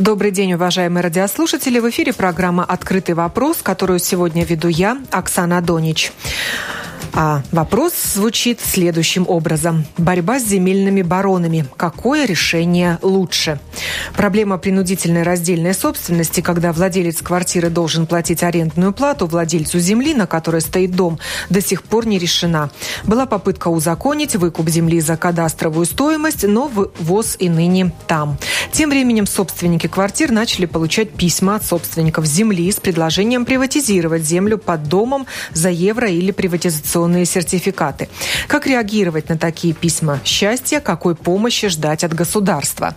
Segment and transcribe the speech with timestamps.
[0.00, 1.78] Добрый день, уважаемые радиослушатели.
[1.78, 6.10] В эфире программа «Открытый вопрос», которую сегодня веду я, Оксана Донич.
[7.12, 9.84] А вопрос звучит следующим образом.
[9.98, 11.66] Борьба с земельными баронами.
[11.76, 13.60] Какое решение лучше?
[14.16, 20.60] Проблема принудительной раздельной собственности, когда владелец квартиры должен платить арендную плату владельцу земли, на которой
[20.60, 21.18] стоит дом,
[21.48, 22.70] до сих пор не решена.
[23.04, 28.38] Была попытка узаконить выкуп земли за кадастровую стоимость, но ВОЗ и ныне там.
[28.72, 34.84] Тем временем собственники квартир начали получать письма от собственников земли с предложением приватизировать землю под
[34.84, 38.08] домом за евро или приватизационную инвестиционные сертификаты.
[38.48, 40.80] Как реагировать на такие письма счастья?
[40.80, 42.94] Какой помощи ждать от государства?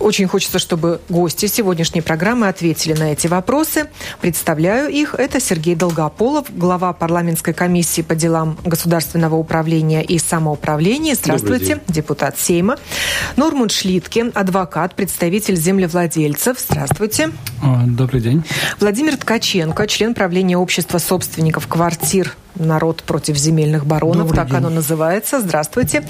[0.00, 3.88] Очень хочется, чтобы гости сегодняшней программы ответили на эти вопросы.
[4.20, 5.14] Представляю их.
[5.14, 11.14] Это Сергей Долгополов, глава парламентской комиссии по делам государственного управления и самоуправления.
[11.14, 12.76] Здравствуйте, депутат Сейма.
[13.36, 16.58] Нормунд Шлитке, адвокат, представитель землевладельцев.
[16.58, 17.30] Здравствуйте.
[17.86, 18.42] Добрый день.
[18.80, 24.56] Владимир Ткаченко, член правления общества собственников квартир «Народ против земельных баронов», Добрый так день.
[24.58, 25.40] оно называется.
[25.40, 26.04] Здравствуйте.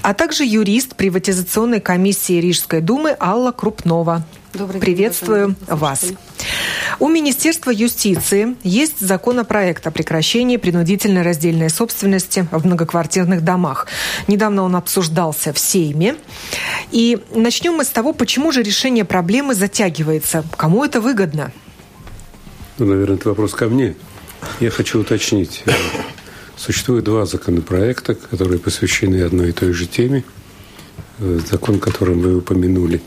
[0.00, 4.24] А также юрист приватизационной комиссии Рижской думы Алла Крупнова.
[4.54, 6.06] Добрый Приветствую день, вас.
[6.98, 13.86] У Министерства юстиции есть законопроект о прекращении принудительной раздельной собственности в многоквартирных домах.
[14.26, 16.16] Недавно он обсуждался в Сейме.
[16.90, 20.44] И начнем мы с того, почему же решение проблемы затягивается.
[20.56, 21.52] Кому это выгодно?
[22.78, 23.94] Ну, наверное, это вопрос ко мне.
[24.60, 25.62] Я хочу уточнить.
[26.56, 30.24] Существует два законопроекта, которые посвящены одной и той же теме.
[31.18, 33.00] Закон, которым вы упомянули,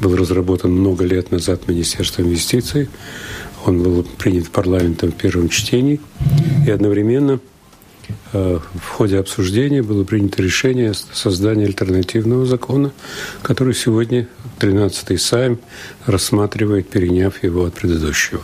[0.00, 2.88] был разработан много лет назад Министерством юстиции.
[3.64, 6.00] Он был принят парламентом в первом чтении.
[6.66, 7.40] И одновременно–
[8.32, 12.92] Э, в ходе обсуждения было принято решение о создании альтернативного закона,
[13.42, 14.28] который сегодня
[14.60, 15.58] 13-й Сайм
[16.06, 18.42] рассматривает, переняв его от предыдущего.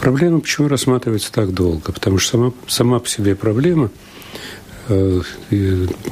[0.00, 1.92] Проблема, почему рассматривается так долго?
[1.92, 4.11] Потому что сама, сама по себе проблема, э,
[4.88, 5.24] в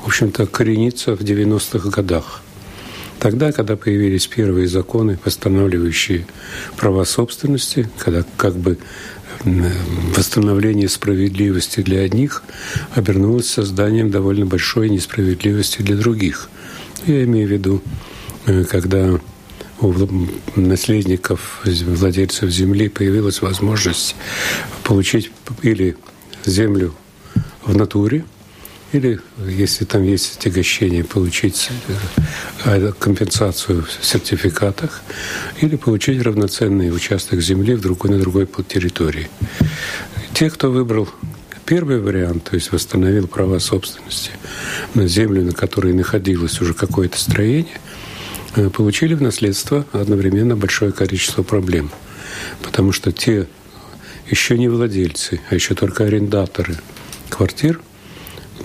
[0.07, 2.43] общем-то, коренится в 90-х годах.
[3.19, 6.27] Тогда, когда появились первые законы, восстанавливающие
[6.77, 8.79] права собственности, когда как бы
[9.45, 12.43] восстановление справедливости для одних
[12.95, 16.49] обернулось созданием довольно большой несправедливости для других.
[17.07, 17.83] Я имею в виду,
[18.47, 19.19] э, когда
[19.81, 19.95] у
[20.57, 24.15] наследников, владельцев земли появилась возможность
[24.85, 25.31] получить
[25.63, 25.97] или
[26.45, 26.95] землю
[27.65, 28.25] в натуре–
[28.93, 31.71] или, если там есть отягощение, получить
[32.65, 35.03] э, компенсацию в сертификатах,
[35.61, 39.31] или получить равноценный участок земли в другой, на другой территории.
[40.35, 41.09] Те, кто выбрал
[41.67, 44.33] первый вариант, то есть восстановил права собственности
[44.95, 47.81] на землю, на которой находилось уже какое-то строение,
[48.57, 51.91] э, получили в наследство одновременно большое количество проблем.
[52.63, 53.47] Потому что те
[54.29, 56.77] еще не владельцы, а еще только арендаторы
[57.29, 57.81] квартир–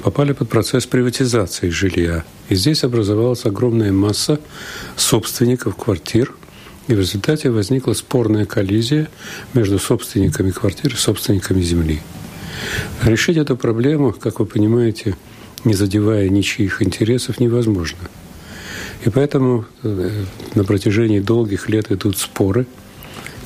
[0.04, 2.24] попали под процесс приватизации жилья.
[2.50, 4.40] И здесь образовалась огромная масса
[4.96, 6.34] собственников квартир,
[6.88, 9.10] и в результате возникла спорная коллизия
[9.54, 12.02] между собственниками квартир и собственниками земли.
[13.04, 15.18] Решить эту проблему, как вы понимаете,
[15.64, 17.98] не задевая ничьих интересов, невозможно.
[19.04, 20.24] И поэтому э,
[20.54, 22.66] на протяжении долгих лет идут споры,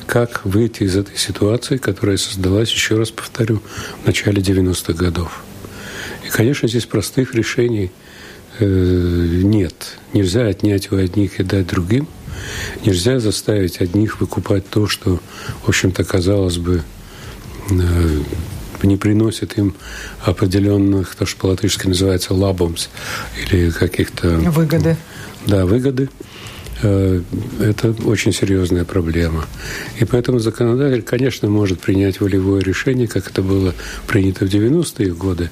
[0.06, 3.62] как выйти из этой ситуации, которая создалась, еще раз повторю,
[4.02, 5.42] в начале 90-х годов.
[6.30, 7.90] И, конечно, здесь простых решений
[8.60, 9.98] э, нет.
[10.12, 12.06] Нельзя отнять у одних и дать другим.
[12.84, 15.20] Нельзя заставить одних выкупать то, что,
[15.64, 16.82] в общем-то, казалось бы,
[17.70, 18.22] э,
[18.84, 19.74] не приносит им
[20.24, 22.88] определенных, то, что по-латышски называется лабомс,
[23.42, 24.28] или каких-то...
[24.28, 24.96] Выгоды.
[25.46, 26.08] Да, выгоды.
[26.82, 27.20] Э,
[27.60, 29.46] это очень серьезная проблема.
[29.98, 33.74] И поэтому законодатель, конечно, может принять волевое решение, как это было
[34.06, 35.50] принято в 90-е годы,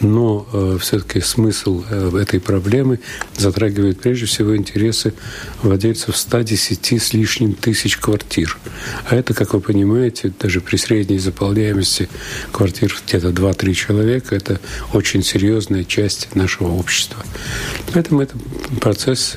[0.00, 2.98] но э, все-таки смысл э, этой проблемы
[3.36, 5.14] затрагивает прежде всего интересы
[5.62, 8.58] владельцев 110 с лишним тысяч квартир.
[9.08, 12.08] А это, как вы понимаете, даже при средней заполняемости
[12.50, 14.58] квартир где-то 2-3 человека, это
[14.92, 17.24] очень серьезная часть нашего общества.
[17.92, 18.36] Поэтому это
[18.80, 19.36] процесс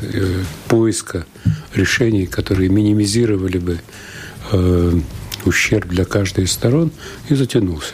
[0.67, 1.26] поиска
[1.73, 3.79] решений, которые минимизировали бы
[4.51, 4.93] э,
[5.45, 6.91] ущерб для каждой из сторон,
[7.29, 7.93] и затянулся.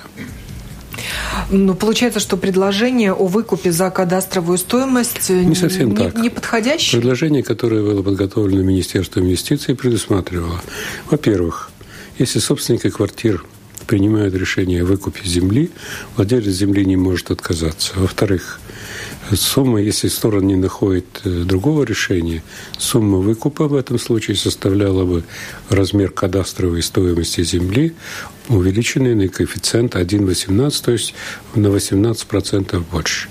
[1.50, 6.16] Ну, получается, что предложение о выкупе за кадастровую стоимость э, не совсем не, так.
[6.16, 7.00] не подходящее?
[7.00, 10.62] Предложение, которое было подготовлено Министерством юстиции, предусматривало,
[11.10, 11.72] во-первых,
[12.18, 13.44] если собственники квартир
[13.88, 15.72] принимают решение о выкупе земли,
[16.16, 17.94] владелец земли не может отказаться.
[17.96, 18.60] Во-вторых,
[19.32, 22.44] Сумма, если сторона не находит э, другого решения,
[22.78, 25.24] сумма выкупа в этом случае составляла бы
[25.70, 27.94] размер кадастровой стоимости земли,
[28.50, 31.14] увеличенный на коэффициент 1,18, то есть
[31.56, 33.30] на 18% больше.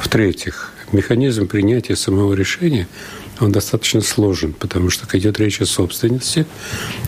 [0.00, 2.86] В-третьих, механизм принятия самого решения–
[3.42, 6.46] он достаточно сложен, потому что идет речь о собственности.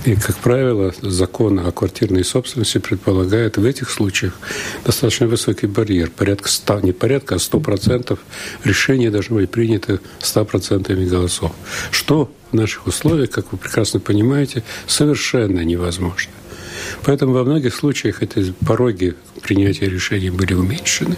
[0.05, 4.35] И, как правило, закон о квартирной собственности предполагает в этих случаях
[4.85, 6.11] достаточно высокий барьер.
[6.11, 8.19] Порядка 100, не порядка, а 100%
[8.65, 11.53] решения должно быть принято 100% голосов.
[11.91, 16.33] Что в наших условиях, как вы прекрасно понимаете, совершенно невозможно.
[17.05, 19.15] Поэтому во многих случаях эти пороги
[19.45, 21.17] принятия решений были уменьшены.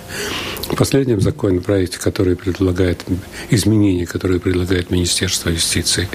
[0.68, 3.04] В последнем законопроекте, который предлагает
[3.50, 6.08] изменения, которые предлагает Министерство юстиции,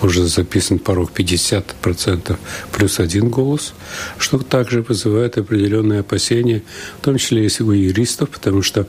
[0.00, 2.36] уже записан порог 50%
[2.72, 3.74] плюс один голос,
[4.18, 6.62] что также вызывает определенные опасения,
[7.00, 8.86] в том числе и у юристов, потому что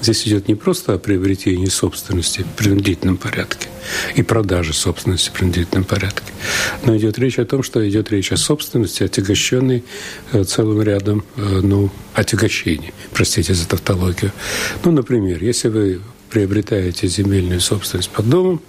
[0.00, 3.68] здесь идет не просто о приобретении собственности в принудительном порядке
[4.16, 6.32] и продаже собственности в принудительном порядке,
[6.84, 9.84] но идет речь о том, что идет речь о собственности, отягощенной
[10.32, 14.32] э, целым рядом э, ну, отягощений, простите за тавтологию.
[14.84, 18.60] Ну, например, если вы приобретаете земельную собственность под домом,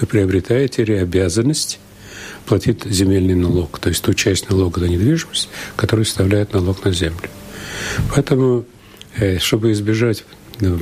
[0.00, 1.78] вы приобретаете обязанность
[2.46, 7.28] платить земельный налог, то есть ту часть налога на недвижимость, которую составляет налог на землю.
[8.14, 8.64] Поэтому,
[9.16, 10.24] э, чтобы избежать
[10.60, 10.78] ну,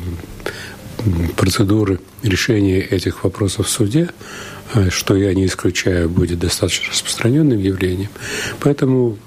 [1.36, 4.51] процедуры решения этих вопросов в суде, э,
[4.90, 8.10] что я не исключаю, будет достаточно распространенным явлением.
[8.60, 9.18] Поэтому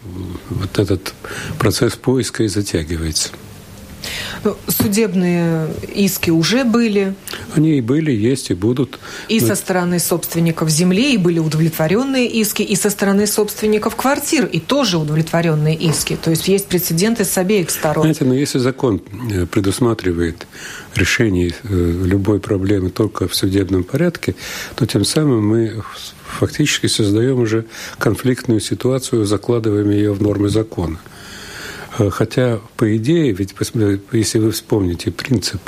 [0.50, 1.14] вот этот
[1.60, 3.30] процесс поиска и затягивается.
[4.44, 7.16] Ну, судебные иски уже были.
[7.56, 9.00] Они и были, есть, и будут.
[9.30, 9.48] И Но...
[9.48, 14.98] со стороны собственников земли, и были удовлетворенные иски, и со стороны собственников квартир, и тоже
[14.98, 16.18] удовлетворенные иски.
[16.22, 18.04] То есть есть прецеденты с обеих сторон.
[18.04, 19.02] Знаете, но если закон
[19.32, 20.48] э, предусматривает
[20.96, 24.36] решение э, любой проблемы только в судебном порядке,
[24.76, 25.84] то тем самым мы
[26.40, 27.66] фактически создаем уже
[27.98, 31.00] конфликтную ситуацию, закладываем ее в нормы закона.
[31.98, 33.56] Э, хотя, по идее, ведь
[34.12, 35.62] если вы вспомните принцип,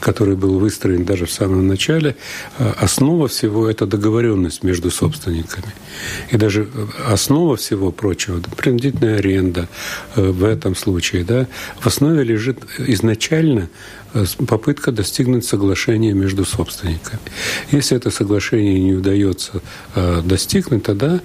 [0.00, 2.16] который был выстроен даже в самом начале,
[2.58, 5.72] э, основа всего– это договоренность между собственниками.
[6.30, 9.68] И даже э, основа всего прочего, принудительная аренда
[10.16, 11.46] в этом случае, да,
[11.80, 13.68] в основе лежит изначально
[14.46, 17.20] попытка достигнуть соглашения между собственниками.
[17.70, 19.60] Если это соглашение не удается
[20.24, 21.20] достигнуть, тогда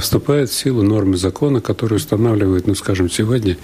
[0.00, 3.56] вступает в силу нормы закона, которые устанавливают, ну, скажем, сегодня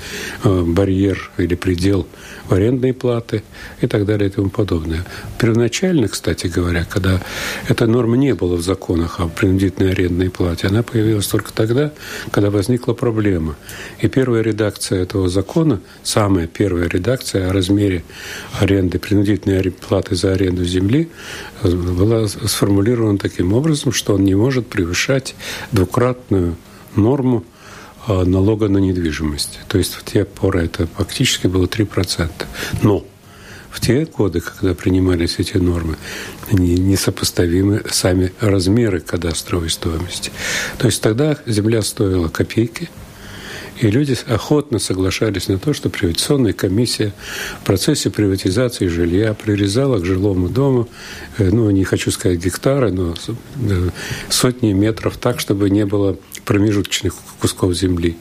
[0.43, 2.06] Э, барьер или предел
[2.49, 3.43] арендной платы
[3.81, 5.05] и так далее и тому подобное.
[5.38, 7.21] Первоначально, кстати говоря, когда
[7.69, 11.93] эта норма не была в законах о принудительной арендной плате, она появилась только тогда,
[12.31, 13.56] когда возникла проблема.
[14.00, 18.03] И первая редакция этого закона, самая первая редакция о размере
[18.70, 21.08] аренды, принудительной платы за аренду земли,
[21.62, 25.34] э, была сформулирована таким образом, что он не может превышать
[25.72, 26.56] двукратную
[26.96, 27.44] норму
[28.06, 29.61] а, налога на недвижимость.
[29.69, 32.31] То есть в те поры это фактически было 3%.
[32.82, 33.05] Но
[33.70, 35.96] в те годы, когда принимались эти нормы,
[36.50, 40.32] они несопоставимы сами размеры кадастровой стоимости.
[40.78, 42.88] То есть тогда земля стоила копейки–
[43.81, 47.12] и люди охотно соглашались на то, что приватизационная комиссия
[47.62, 50.88] в процессе приватизации жилья прирезала к жилому дому,
[51.38, 53.91] э, ну, не хочу сказать гектары, но э,
[54.29, 58.16] сотни метров так, чтобы не было промежуточных кусков земли.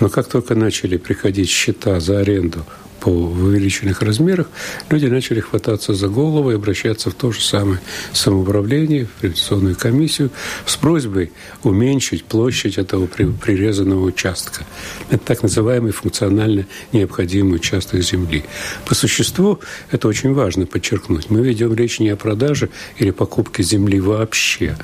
[0.00, 2.64] Но как только начали приходить счета за аренду
[3.00, 4.48] по увеличенных размерах,
[4.90, 7.80] люди начали хвататься за голову и обращаться в то же самое
[8.12, 10.30] самоуправление, в приватизационную комиссию
[10.66, 14.64] с просьбой уменьшить площадь этого прирезанного участка.
[15.08, 18.44] Это так называемый функционально необходимый участок земли.
[18.86, 21.30] По существу это очень важно подчеркнуть.
[21.30, 24.76] Мы ведем речь не о продаже или покупке земли вообще.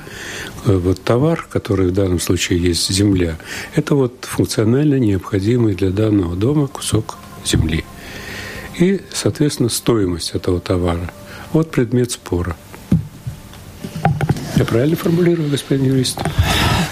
[0.65, 3.37] Вот товар, который в данном случае есть земля,
[3.75, 7.85] это вот функционально необходимый для данного дома кусок земли
[8.79, 11.11] и, соответственно, стоимость этого товара.
[11.53, 12.55] Вот предмет спора.
[14.55, 16.19] Я правильно формулирую, господин юрист?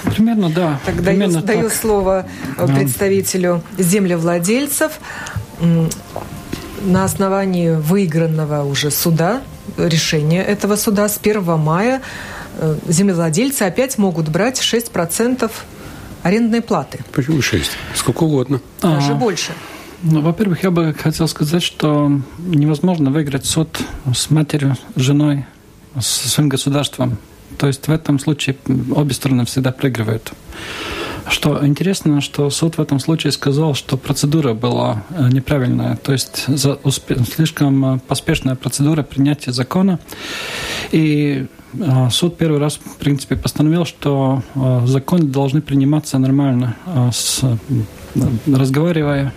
[0.04, 0.80] Примерно, да.
[0.86, 2.28] Тогда Примерно даю, даю слово
[2.58, 5.00] э, представителю землевладельцев.
[6.82, 9.42] На основании выигранного уже суда,
[9.78, 12.02] решения этого суда с 1 мая
[12.58, 15.52] э, землевладельцы опять могут брать 6%
[16.22, 17.00] арендной платы.
[17.12, 17.72] Почему 6?
[17.96, 18.62] Сколько угодно.
[18.82, 19.54] Даже а, больше.
[20.08, 23.80] Ну, во-первых, я бы хотел сказать, что невозможно выиграть суд
[24.14, 25.46] с матерью, с женой,
[26.00, 27.18] с своим государством.
[27.58, 28.56] То есть в этом случае
[28.96, 30.32] обе стороны всегда проигрывают.
[31.28, 36.46] Что интересно, что суд в этом случае сказал, что процедура была э, неправильная, то есть
[36.46, 36.78] за
[37.34, 39.98] слишком э, поспешная процедура принятия закона.
[40.92, 44.44] И э, суд первый раз, в принципе, постановил, что
[44.86, 46.76] законы должны приниматься нормально,
[47.12, 47.42] с
[48.48, 49.34] разговаривая,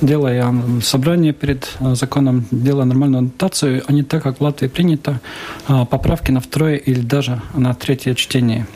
[0.00, 5.20] делая собрание перед законом, делая нормальную аннотацию, а не так, как в Латвии принято,
[5.66, 8.66] поправки на второе или даже на третье чтение.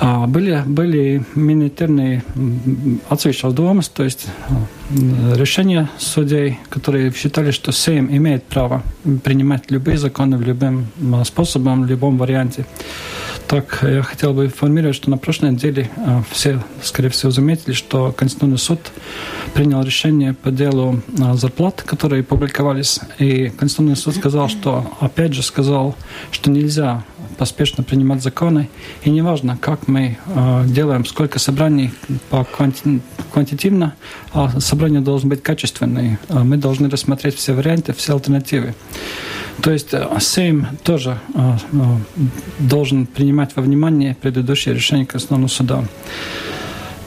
[0.00, 2.22] А, были, были миноритарные
[3.08, 4.26] отсвечивал домас, то есть
[5.34, 8.82] решения судей, которые считали, что Сейм имеет право
[9.24, 10.86] принимать любые законы в любым
[11.24, 12.64] способом, в любом варианте.
[13.48, 15.90] Так, я хотел бы информировать, что на прошлой неделе
[16.30, 18.78] все, скорее всего, заметили, что Конституционный суд
[19.54, 21.00] принял решение по делу
[21.34, 23.00] зарплат, которые публиковались.
[23.18, 25.96] И Конституционный суд сказал, что, опять же, сказал,
[26.30, 27.04] что нельзя
[27.36, 28.68] поспешно принимать законы.
[29.04, 31.90] И неважно, как мы э, делаем, сколько собраний
[32.30, 33.00] по кванти
[33.32, 33.94] квантитивно,
[34.32, 36.18] а собрание должно быть качественное.
[36.28, 38.74] Мы должны рассмотреть все варианты, все альтернативы.
[39.62, 41.78] То есть э, Сейм тоже э, э,
[42.58, 45.84] должен принимать во внимание предыдущее решение Конституционного суда.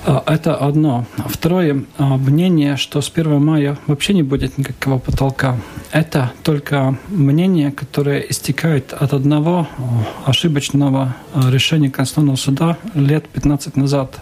[0.03, 1.05] А, это одно.
[1.27, 5.57] Второе, а, мнение, что с 1 мая вообще не будет никакого потолка.
[5.91, 11.15] Это только мнение, которое истекает от одного а, ошибочного
[11.49, 14.19] решения Конституционного суда лет 15 назад.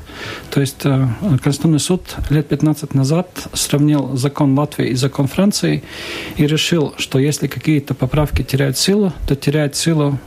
[0.52, 5.84] То есть Конституционный суд лет 15 назад сравнил закон Латвии и закон Франции
[6.36, 10.18] и решил, что если какие-то поправки теряют силу, то теряет силу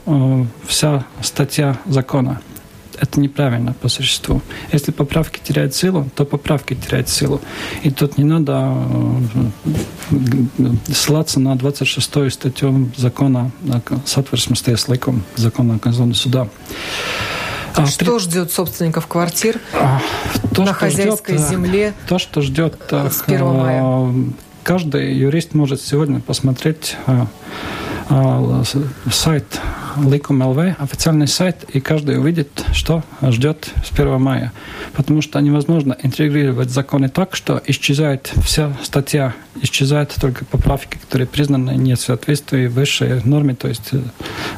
[0.67, 2.41] вся статья закона
[3.03, 4.41] это неправильно по существу.
[4.71, 7.41] Если поправки теряют силу, то поправки теряют силу.
[7.83, 8.77] И тут не надо
[10.11, 13.51] э, ссылаться на 26 статью закона
[14.05, 16.49] Satversmes tiesas likums, закона Конституционного суда.
[17.75, 18.19] А, что при...
[18.21, 20.01] ждет собственников квартир а,
[20.55, 21.95] то, на хозяйской ждет, э, земле?
[22.07, 24.15] То, что ждет э, с 1 мая.
[24.63, 26.97] Каждый юрист может сегодня посмотреть
[29.11, 29.61] сайт
[29.97, 34.53] Ликум ЛВ, официальный сайт, и каждый увидит, что ждет с 1 мая.
[34.95, 41.73] Потому что невозможно интегрировать законы так, что исчезает вся статья, исчезают только поправки, которые признаны
[41.73, 44.01] не в соответствии высшей норме, то есть э,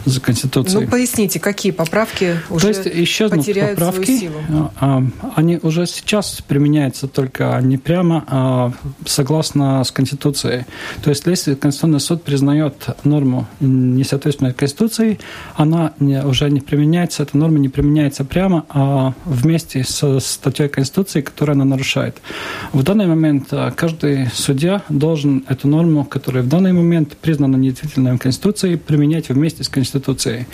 [0.04, 0.84] за Конституцией.
[0.84, 4.40] Ну, поясните, какие поправки уже то есть исчезнут потеряют поправки, свою силу?
[4.48, 8.72] А, а, они уже сейчас применяются только не прямо, а
[9.04, 10.64] согласно с Конституцией.
[11.02, 12.74] То есть если Конституционный суд признает
[13.04, 15.18] норму несоответственной Конституции,
[15.56, 21.20] она не, уже не применяется, эта норма не применяется прямо, а вместе со статьей Конституции,
[21.20, 22.20] которую она нарушает.
[22.72, 28.18] В данный момент а, каждый судья должен эту норму, которая в данный момент признана недействительной
[28.18, 30.46] Конституцией, применять вместе с Конституцией.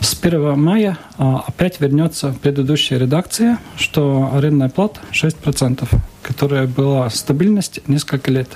[0.00, 5.88] С 1 мая а, опять вернется предыдущая редакция, что арендная плата 6%,
[6.22, 8.48] которая была стабильность несколько лет.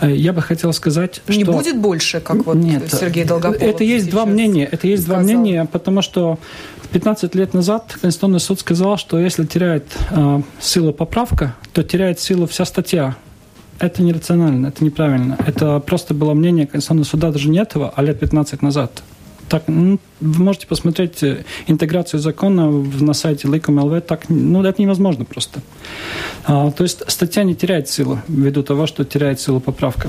[0.00, 1.52] Э, я бы хотел сказать, не что...
[1.52, 4.68] Не будет больше, как вот Нет, Сергей Долгополов Это есть два мнения.
[4.70, 5.24] Это есть сказал.
[5.24, 6.38] два мнения, потому что
[6.92, 12.46] 15 лет назад Конституционный суд сказал, что если теряет э, силу поправка, то теряет силу
[12.46, 13.16] вся статья.
[13.78, 15.38] Это нерационально, это неправильно.
[15.46, 19.02] Это просто было мнение Конституционного суда даже не этого, а лет 15 назад
[19.50, 25.24] так, ну, вы можете посмотреть э, интеграцию закона на сайте Ликом.лв, так, ну, это невозможно
[25.24, 25.60] просто.
[26.44, 30.08] А, то есть статья не теряет силу ввиду того, что теряет силу поправка.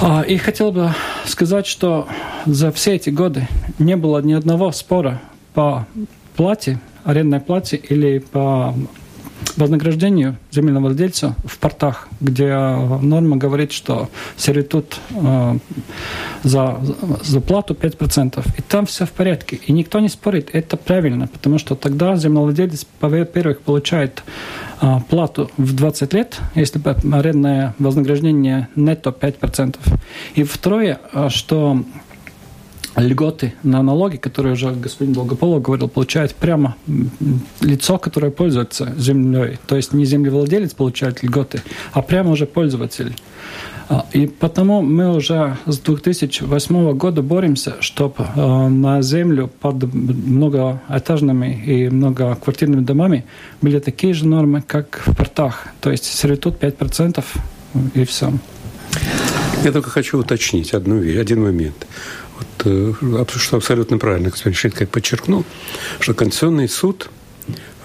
[0.00, 0.94] А, и хотел бы
[1.26, 2.06] сказать, что
[2.46, 3.48] за все эти годы
[3.80, 5.20] не было ни одного спора
[5.52, 5.86] по
[6.36, 8.72] плате, арендной плате или по
[9.56, 15.58] вознаграждению земельного владельца в портах, где норма говорит, что сервитут э,
[16.42, 16.80] за,
[17.22, 18.44] за плату 5%.
[18.58, 19.60] И там все в порядке.
[19.66, 24.22] И никто не спорит, это правильно, потому что тогда землевладелец, во-первых, получает
[24.80, 26.80] э, плату в 20 лет, если
[27.12, 29.76] арендное вознаграждение нетто 5%.
[30.34, 31.82] И второе, э, что
[32.96, 36.76] льготы на налоги, которые уже господин Долгополов говорил, получает прямо
[37.60, 39.58] лицо, которое пользуется землей.
[39.66, 43.14] То есть не землевладелец получает льготы, а прямо уже пользователь.
[43.88, 51.64] А, и потому мы уже с 2008 года боремся, чтобы а, на землю под многоэтажными
[51.66, 53.24] и многоквартирными домами
[53.60, 55.66] были такие же нормы, как в портах.
[55.80, 57.24] То есть сервитут 5%
[57.94, 58.32] и все.
[59.64, 61.86] Я только хочу уточнить одну, один момент
[62.40, 65.44] вот, э, что абсолютно правильно господин Шитко подчеркнул,
[65.98, 67.10] что Конституционный суд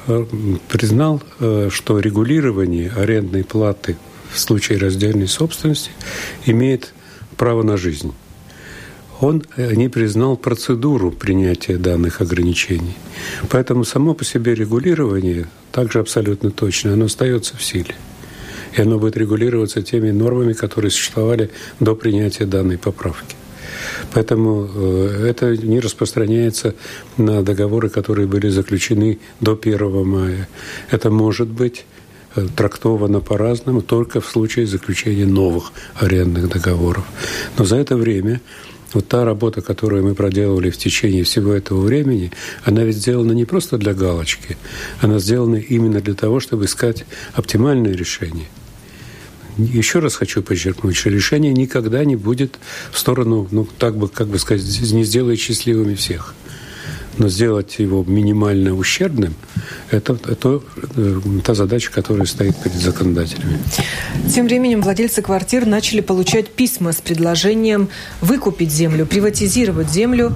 [0.08, 0.26] э,
[0.70, 3.98] признал, э, что регулирование арендной платы
[4.32, 5.92] в случае раздельной собственности
[6.46, 6.94] имеет
[7.38, 8.14] право на жизнь.
[9.22, 12.96] он не признал процедуру принятия данных ограничений.
[13.50, 17.96] Поэтому само по себе регулирование также абсолютно точно, оно остается в силе.
[18.78, 23.35] И оно будет регулироваться теми нормами, которые существовали до принятия данной поправки.
[24.14, 26.76] Поэтому э, это не распространяется
[27.18, 30.48] на договоры, которые были заключены до 1 мая.
[30.92, 31.86] Это может быть
[32.36, 37.06] э, трактовано по-разному только в случае заключения новых арендных договоров.
[37.58, 38.42] Но за это время
[38.94, 42.32] вот та работа, которую мы проделывали в течение всего этого времени,
[42.64, 44.58] она ведь сделана не просто для галочки,
[45.02, 48.48] она сделана именно для того, чтобы искать оптимальное решение–
[49.58, 52.60] еще раз хочу подчеркнуть, что решение никогда не будет
[52.92, 56.34] в сторону, ну, так бы, как бы сказать, не сделает счастливыми всех.
[57.18, 59.36] Но сделать его минимально ущербным–
[59.92, 60.62] это, это
[60.98, 63.58] э, та задача, которая стоит перед законодателями.
[64.34, 67.88] Тем временем владельцы квартир начали получать письма с предложением
[68.20, 70.36] выкупить землю, приватизировать землю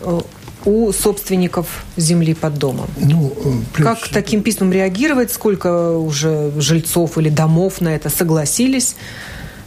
[0.00, 0.20] э,
[0.64, 2.88] у собственников земли под домом.
[2.96, 3.32] Ну,
[3.72, 3.86] плюс...
[3.86, 5.32] Как к таким письмам реагировать?
[5.32, 8.96] Сколько уже жильцов или домов на это согласились?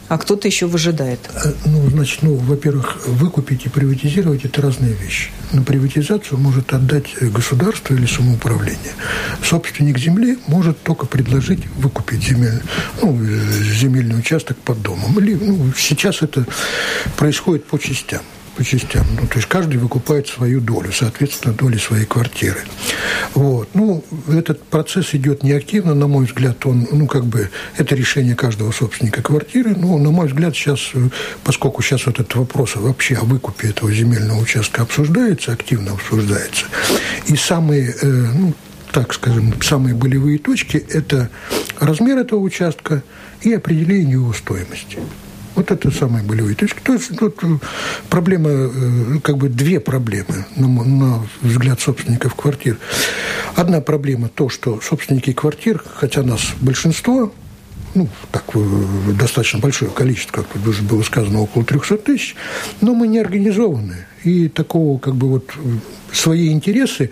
[0.08, 1.18] А кто-то еще выжидает.
[1.34, 5.30] Э, ну, значит, ну, во-первых, выкупить и приватизировать– это разные вещи.
[5.52, 8.92] На приватизацию может отдать государство или самоуправление.
[9.42, 12.62] Собственник земли может только предложить выкупить земель,
[13.02, 15.18] ну, э, земельный участок под домом.
[15.18, 16.46] Или, ну, сейчас это
[17.16, 18.22] происходит по частям
[18.56, 19.06] по частям.
[19.20, 22.60] Ну, то есть каждый выкупает свою долю, соответственно, доли своей квартиры.
[23.34, 23.68] Вот.
[23.74, 28.72] Ну, этот процесс идет неактивно, на мой взгляд, он, ну, как бы, это решение каждого
[28.72, 30.92] собственника квартиры, но, на мой взгляд, сейчас,
[31.44, 36.64] поскольку сейчас вот этот вопрос вообще о выкупе этого земельного участка обсуждается, активно обсуждается,
[37.26, 38.54] и самые, э, ну,
[38.92, 41.28] так скажем, самые болевые точки– это
[41.78, 43.02] размер этого участка
[43.42, 44.98] и определение его стоимости.
[45.56, 46.80] Вот это самые болевые точки.
[46.82, 47.46] То есть тут э,
[48.10, 52.78] проблема, э, как бы две проблемы, на, на взгляд собственников квартир.
[53.54, 57.32] Одна проблема то, что собственники квартир, хотя нас большинство,
[57.94, 58.60] ну, так, э,
[59.18, 62.36] достаточно большое количество, как тут уже было сказано, около 300 тысяч,
[62.82, 64.06] но мы не организованы.
[64.24, 65.52] И такого, как бы, вот,
[66.12, 67.10] свои интересы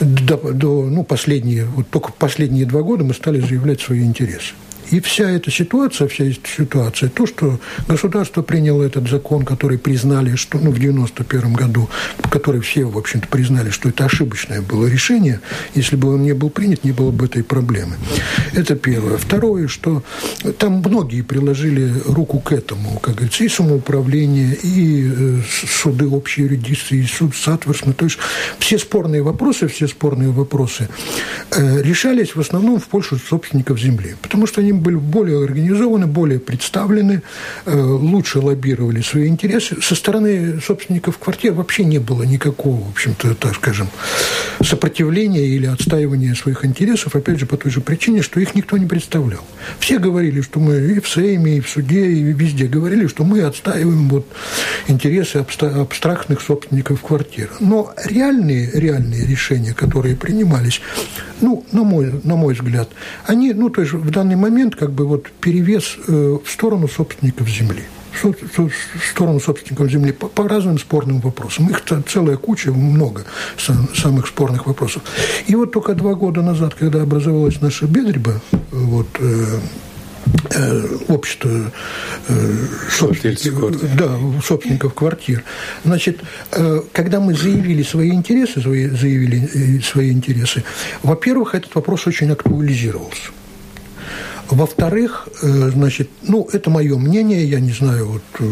[0.00, 4.54] до, до ну, последние, вот только последние два года мы стали заявлять свои интересы.
[4.90, 10.36] И вся эта ситуация, вся эта ситуация, то, что государство приняло этот закон, который признали,
[10.36, 11.88] что, ну, в 91 году,
[12.30, 15.40] который все, в общем-то, признали, что это ошибочное было решение,
[15.74, 17.96] если бы он не был принят, не было бы этой проблемы.
[18.54, 19.18] Это первое.
[19.18, 20.02] Второе, что
[20.58, 25.40] там многие приложили руку к этому, как говорится, и самоуправление, и э,
[25.82, 27.92] суды общей юрисдикции, и суд Сатверсна.
[27.92, 28.18] То есть
[28.58, 30.88] все спорные вопросы, все спорные вопросы
[31.50, 36.38] э, решались в основном в пользу собственников земли, потому что они были более организованы, более
[36.38, 37.22] представлены,
[37.64, 39.80] э, лучше лоббировали свои интересы.
[39.82, 43.88] Со стороны собственников квартир вообще не было никакого, в общем-то, так скажем,
[44.62, 48.86] сопротивления или отстаивания своих интересов, опять же, по той же причине, что их никто не
[48.86, 49.44] представлял.
[49.78, 53.42] Все говорили, что мы и в Сейме, и в суде, и везде говорили, что мы
[53.42, 54.26] отстаиваем вот
[54.86, 57.50] интересы абстрактных собственников квартир.
[57.60, 60.80] Но реальные, реальные решения, которые принимались,
[61.40, 62.88] ну, на мой, на мой взгляд,
[63.26, 67.48] они, ну, то есть в данный момент как бы вот перевес э, в сторону собственников
[67.48, 67.84] земли
[68.22, 68.70] в
[69.12, 71.68] сторону собственников земли по, по разным спорным вопросам.
[71.68, 73.24] Их целая куча, много
[73.56, 75.02] самых спорных вопросов.
[75.46, 79.44] И вот только два года назад, когда образовалась наша Бедриба, вот, э,
[80.50, 81.72] э, общество
[82.28, 82.56] э,
[82.90, 85.44] собственников, да, собственников квартир.
[85.84, 86.20] Значит,
[86.52, 90.64] э, когда мы заявили свои интересы, свои, заявили свои интересы,
[91.02, 93.30] во-первых, этот вопрос очень актуализировался.
[94.50, 98.44] Во-вторых, э, значит, ну, это мое мнение, я не знаю, вот э,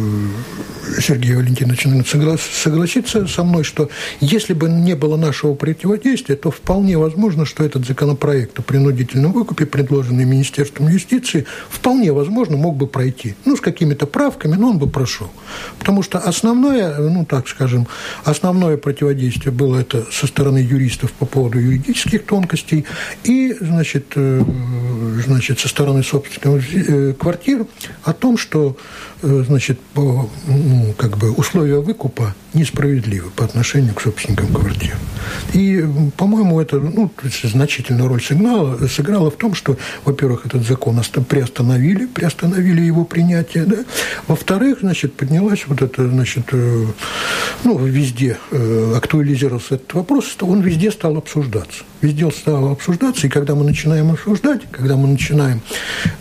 [1.00, 3.88] Сергей Валентинович наверное, согласится со мной, что
[4.20, 9.64] если бы не было нашего противодействия, то вполне возможно, что этот законопроект о принудительном выкупе,
[9.64, 13.34] предложенный Министерством юстиции, вполне возможно мог бы пройти.
[13.46, 15.30] Ну, с какими-то правками, но он бы прошел.
[15.78, 17.86] Потому что основное, ну, так скажем,
[18.24, 22.84] основное противодействие было это со стороны юристов по поводу юридических тонкостей
[23.24, 24.42] и, значит, э,
[25.24, 27.64] значит со стороны стороны собственных э, квартир
[28.02, 28.76] о том, что
[29.22, 34.96] э, значит, по, ну, как бы условия выкупа несправедливы по отношению к собственникам квартир.
[35.52, 35.84] И,
[36.16, 37.10] по-моему, это ну,
[37.42, 43.76] значительную роль сигнала, сыграло в том, что, во-первых, этот закон приостановили, приостановили его принятие, да?
[44.26, 46.86] во-вторых, значит, поднялась вот это, значит, э,
[47.64, 51.84] ну, везде э, актуализировался этот вопрос, он везде стал обсуждаться.
[52.00, 55.60] Везде стал обсуждаться, и когда мы начинаем обсуждать, когда мы начинаем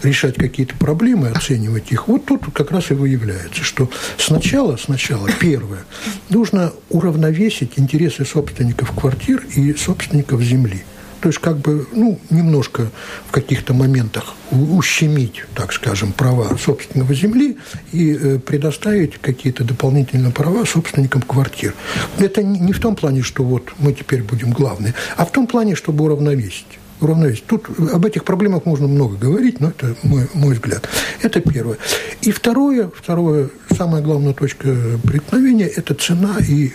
[0.04, 5.86] решать какие-то проблемы, оценивать их, вот тут как раз и выявляется, что сначала, сначала, первое,
[6.29, 10.83] нужно уравновесить интересы собственников квартир и собственников земли.
[11.21, 12.91] То есть как бы, ну, немножко
[13.27, 17.57] в каких-то моментах ущемить, так скажем, права собственного земли
[17.91, 21.73] и э, предоставить какие-то дополнительные права собственникам квартир.
[22.19, 25.73] Это не в том плане, что вот мы теперь будем главные, а в том плане,
[25.75, 27.45] чтобы уравновесить уравновесить.
[27.45, 30.88] Тут об этих проблемах можно много говорить, но это мой, мой взгляд.
[31.21, 31.77] Это первое.
[32.21, 36.71] И второе, второе, самая главная точка преткновения– это цена и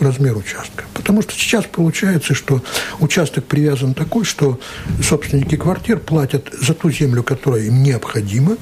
[0.00, 0.84] размер участка.
[0.94, 2.62] Потому что сейчас получается, что
[3.00, 4.58] участок привязан такой, что
[5.02, 8.56] собственники квартир платят за ту землю, которая им необходима,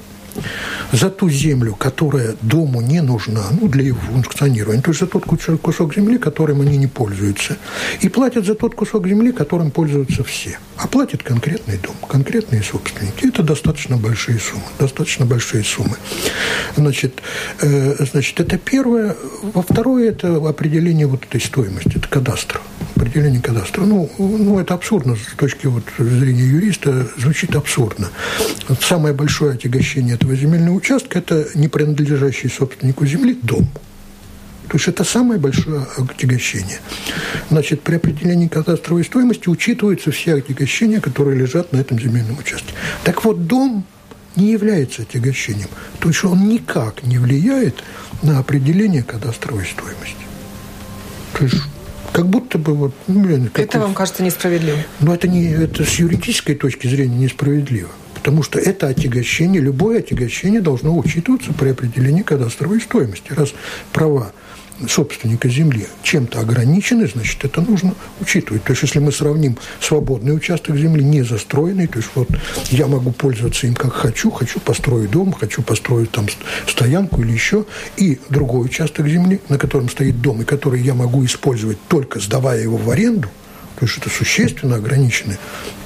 [0.91, 5.25] за ту землю, которая дому не нужна, ну, для его функционирования, то есть за тот
[5.25, 7.57] кусок земли, которым они не пользуются,
[8.01, 10.57] и платят за тот кусок земли, которым пользуются все.
[10.81, 13.27] А платит конкретный дом, конкретные собственники.
[13.27, 15.95] Это достаточно большие суммы, достаточно большие суммы.
[16.75, 17.21] Значит,
[17.61, 19.15] э, значит это первое.
[19.43, 22.59] Во второе, это определение вот этой стоимости, это кадастр
[22.95, 23.83] определение кадастра.
[23.83, 28.09] Ну, ну, это абсурдно с точки вот, зрения юриста, звучит абсурдно.
[28.79, 33.67] Самое большое отягощение этого земельного участка– это не принадлежащий собственнику земли дом.
[34.71, 36.79] То есть это самое большое отягощение.
[37.49, 42.73] Значит, при определении кадастровой стоимости учитываются все отягощения, которые лежат на этом земельном участке.
[43.03, 43.83] Так вот, дом
[44.37, 45.67] не является отягощением.
[45.99, 47.83] То есть он никак не влияет
[48.21, 50.25] на определение кадастровой стоимости.
[51.33, 51.61] То есть
[52.13, 52.93] как будто бы вот...
[53.07, 54.83] Ну, блин, как это вам кажется несправедливым?
[55.01, 57.89] Ну, это, не, это с юридической точки зрения несправедливо.
[58.13, 63.33] Потому что это отягощение, любое отягощение должно учитываться при определении кадастровой стоимости.
[63.33, 63.53] Раз
[63.91, 64.31] права
[64.87, 68.63] собственника земли чем-то ограничены, значит, это нужно учитывать.
[68.63, 72.29] То есть, если мы сравним свободный участок земли, не застроенный, то есть, вот
[72.69, 76.27] я могу пользоваться им как хочу, хочу построить дом, хочу построить там
[76.67, 77.65] стоянку или еще,
[77.97, 82.61] и другой участок земли, на котором стоит дом, и который я могу использовать только сдавая
[82.61, 83.29] его в аренду,
[83.81, 85.37] то есть это существенно ограничены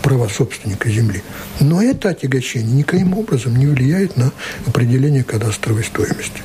[0.02, 1.24] права собственника земли.
[1.60, 4.34] Но это отягощение никаким образом не влияет на
[4.66, 6.42] определение кадастровой стоимости.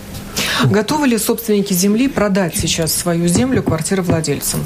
[0.64, 4.64] Готовы ли собственники земли продать сейчас свою землю квартировладельцам?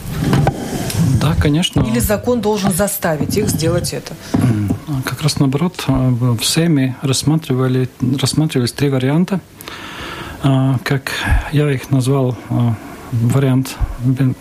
[1.20, 1.80] Да, конечно.
[1.82, 4.14] Или закон должен заставить их сделать это?
[5.04, 7.88] Как раз наоборот, в СЭМе рассматривали,
[8.20, 9.40] рассматривались три варианта.
[10.42, 11.12] А, как
[11.52, 12.74] я их назвал, а,
[13.22, 13.76] вариант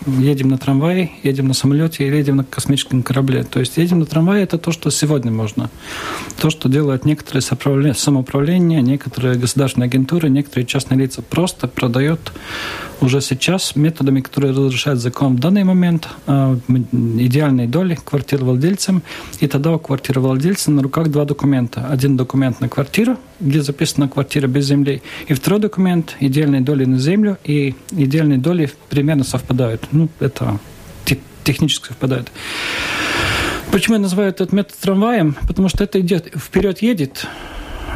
[0.06, 3.44] едем на трамвае, едем на самолете или едем на космическом корабле.
[3.44, 5.70] То есть едем на трамвае– это то, что сегодня можно.
[6.40, 7.42] То, что делают некоторые
[7.94, 11.22] самоуправления, некоторые государственные агентуры, некоторые частные лица.
[11.22, 12.32] Просто продают
[13.00, 19.02] уже сейчас методами, которые разрешает закон в данный момент, а, идеальной доли квартировладельцам.
[19.40, 21.86] И тогда у квартировладельца на руках два документа.
[21.88, 26.98] Один документ на квартиру, где записана квартира без земли, и второй документ– идеальной доли на
[26.98, 29.88] землю, и идеальной доли примерно совпадают.
[29.92, 30.58] Ну, это
[31.44, 32.32] технически совпадает.
[33.70, 35.36] Почему я называю этот метод трамваем?
[35.46, 37.26] Потому что это идет, вперед едет,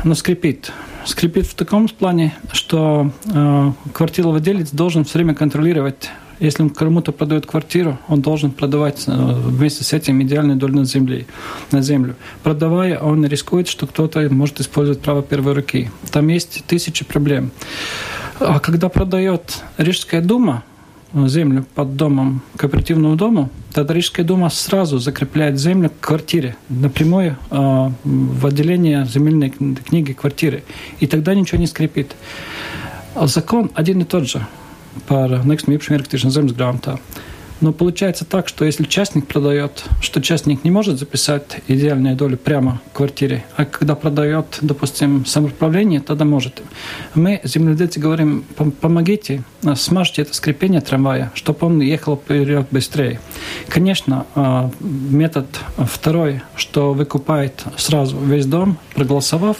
[0.04, 0.72] но скрипит
[1.04, 7.46] скрипит в таком плане, что э, квартировладелец должен все время контролировать если он кому-то продает
[7.46, 11.26] квартиру, он должен продавать э, вместе с этим идеальную долю на, земле,
[11.72, 12.14] на землю.
[12.42, 15.90] Продавая, он рискует, что кто-то может использовать право первой руки.
[16.10, 17.50] Там есть тысячи проблем.
[18.40, 20.62] А когда продает Рижская дума,
[21.12, 27.90] землю под домом, кооперативному дому, тогда Рижская дума сразу закрепляет землю к квартире, напрямую э,
[28.04, 30.62] в отделение земельной книги квартиры.
[31.00, 32.14] И тогда ничего не скрипит.
[33.20, 34.46] Закон один и тот же
[35.08, 36.98] par nekustamību īpašumu zemes grāmatā.
[37.60, 42.80] Но получается так, что если частник продает, что частник не может записать идеальную долю прямо
[42.92, 46.62] в квартире, а когда продает, допустим, самоуправление, тогда может.
[47.14, 48.44] Мы, земледельцы, говорим,
[48.80, 49.42] помогите,
[49.74, 53.20] смажьте это скрепление трамвая, чтобы он ехал вперед быстрее.
[53.68, 55.46] Конечно, а, метод
[55.78, 59.56] второй, что выкупает сразу весь дом, проголосовав,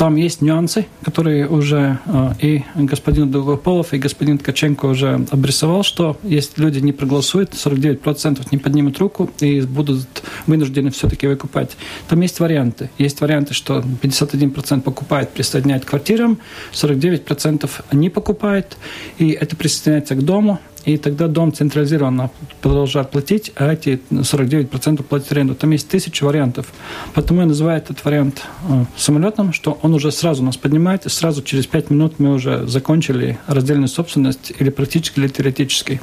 [0.00, 6.16] Там есть нюансы, которые уже э, и господин Долгополов, и господин Ткаченко уже обрисовал, что
[6.22, 11.76] если люди не проголосуют, 49% не поднимут руку и будут вынуждены все-таки выкупать.
[12.08, 12.88] Там есть варианты.
[12.96, 16.38] Есть варианты, что 51% покупает, присоединяет к квартирам,
[16.72, 18.78] 49% не покупает,
[19.18, 25.32] и это присоединяется к дому, и тогда дом централизованно продолжает платить, а эти 49% платят
[25.32, 25.54] аренду.
[25.54, 26.66] Там есть тысячи вариантов.
[27.14, 31.42] Поэтому я называю этот вариант э, самолетным, что он уже сразу нас поднимает, и сразу
[31.42, 36.00] через 5 минут мы уже закончили раздельную собственность или практически, или теоретически.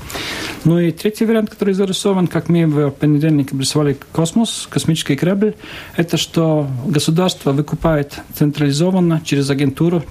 [0.64, 5.56] Ну и третий вариант, который зарисован, как мы в понедельник обрисовали космос, космический корабль,
[5.96, 10.04] это что государство выкупает централизованно через агентуру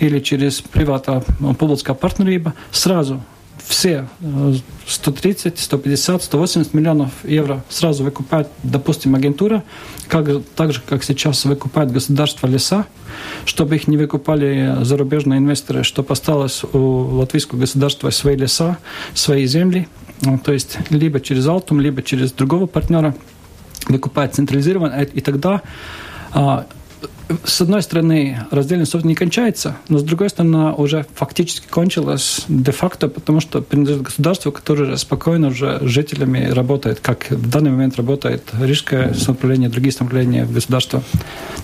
[0.00, 1.24] или через привата
[1.58, 3.20] публичного партнера сразу
[3.66, 4.08] все
[4.86, 9.64] 130, 150, 180 миллионов евро сразу выкупает, допустим, агентура,
[10.08, 12.86] как, так же, как сейчас выкупает государство леса,
[13.44, 16.78] чтобы их не выкупали зарубежные инвесторы, чтобы осталось у
[17.16, 18.78] латвийского государства свои леса,
[19.14, 19.88] свои земли,
[20.44, 23.14] то есть либо через Алтум, либо через другого партнера
[23.88, 25.62] выкупает централизированно, и тогда
[26.32, 26.66] а,
[27.44, 32.44] с одной стороны, раздельная собственность не кончается, но с другой стороны, она уже фактически кончилась
[32.48, 38.42] де-факто, потому что принадлежит государству, которое спокойно уже жителями работает, как в данный момент работает
[38.60, 41.02] Рижское самоуправление, другие самоуправления государства.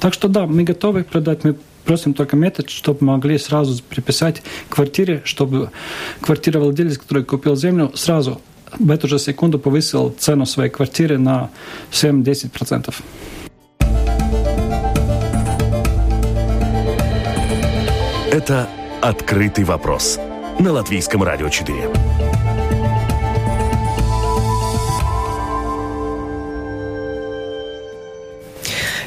[0.00, 5.22] Так что да, мы готовы продать, мы просим только метод, чтобы могли сразу приписать квартире,
[5.24, 5.70] чтобы
[6.20, 8.40] квартира владелец, который купил землю, сразу
[8.79, 11.50] в эту же секунду повысил цену своей квартиры на
[11.90, 12.94] 7-10%.
[18.33, 18.69] Это
[19.03, 20.16] «Открытый вопрос»
[20.61, 21.90] на Латвийском радио 4.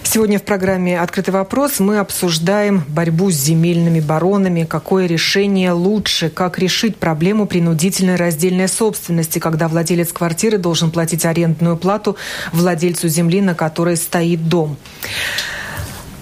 [0.03, 6.59] Сегодня в программе «Открытый вопрос» мы обсуждаем борьбу с земельными баронами, какое решение лучше, как
[6.59, 12.17] решить проблему принудительной раздельной собственности, когда владелец квартиры должен платить арендную плату
[12.51, 14.75] владельцу земли, на которой стоит дом.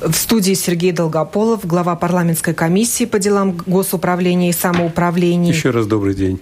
[0.02, 5.54] В студии Сергей Долгополов, глава парламентской комиссии по делам госуправления и самоуправления.
[5.54, 6.40] Еще раз добрый день.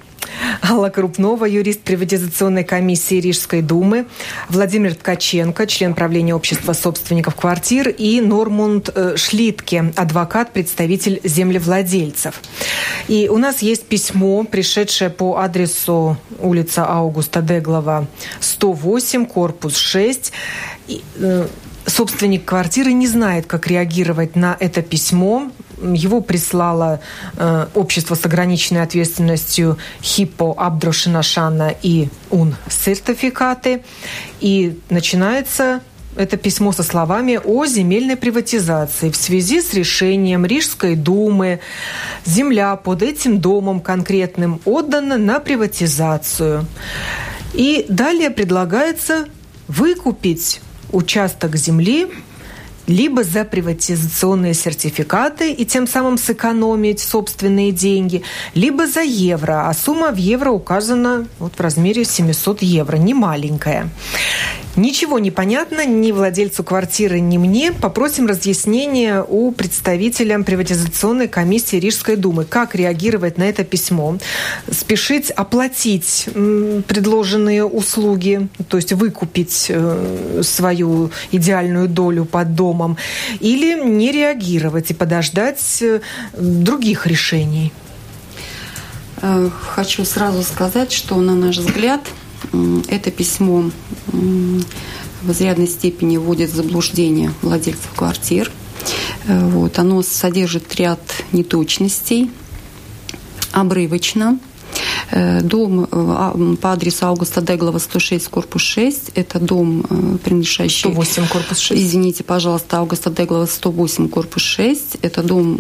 [0.64, 4.06] Алла Крупнова, юрист приватизационной комиссии Рижской думы,
[4.48, 12.42] Владимир Ткаченко, член правления общества собственников квартир, и Нормунд э, Шлитке, адвокат, представитель землевладельцев.
[13.10, 18.08] И у нас есть письмо, пришедшее по адресу улица Аугуста Деглова,
[18.40, 20.32] 108, корпус 6
[21.86, 25.52] собственник квартиры не знает, как реагировать на это письмо.
[25.82, 27.00] Его прислало
[27.38, 33.84] э, общество с ограниченной ответственностью Хиппо Абдрошинашана и УН сертификаты.
[34.42, 35.82] И начинается
[36.16, 41.60] это письмо со словами о земельной приватизации в связи с решением Рижской думы.
[42.26, 46.66] Земля под этим домом конкретным отдана на приватизацию.
[47.54, 49.28] И далее предлагается
[49.68, 52.08] выкупить участок земли
[52.90, 58.24] либо за приватизационные сертификаты и тем самым сэкономить собственные деньги,
[58.56, 63.90] либо за евро, а сумма в евро указана вот в размере 700 евро, не маленькая.
[64.80, 67.74] Ничего не понятно ни владельцу квартиры, ни мне.
[67.74, 72.46] Попросим разъяснения у представителя приватизационной комиссии Рижской думы.
[72.46, 74.18] Как реагировать на это письмо?
[74.72, 82.96] Спешить оплатить предложенные услуги, то есть выкупить э, свою идеальную долю под домом,
[83.42, 86.00] или не реагировать и подождать э,
[86.38, 87.74] других решений?
[89.22, 92.00] Э, хочу сразу сказать, что, на наш взгляд,
[92.88, 93.72] это письмо
[95.22, 98.52] в изрядной степени вводит в заблуждение владельцев квартир.
[99.28, 99.78] Э, вот.
[99.80, 101.00] Оно содержит ряд
[101.32, 102.32] неточностей,
[103.52, 104.40] обрывочно.
[105.12, 109.12] Э, дом э, а, по адресу Аугуста Деглова, 106, корпус 6.
[109.16, 109.84] Это дом,
[110.24, 110.90] принадлежащий...
[110.90, 111.82] 108, корпус 6.
[111.82, 114.98] Извините, пожалуйста, Аугуста Деглова, 108, корпус 6.
[115.02, 115.60] Это дом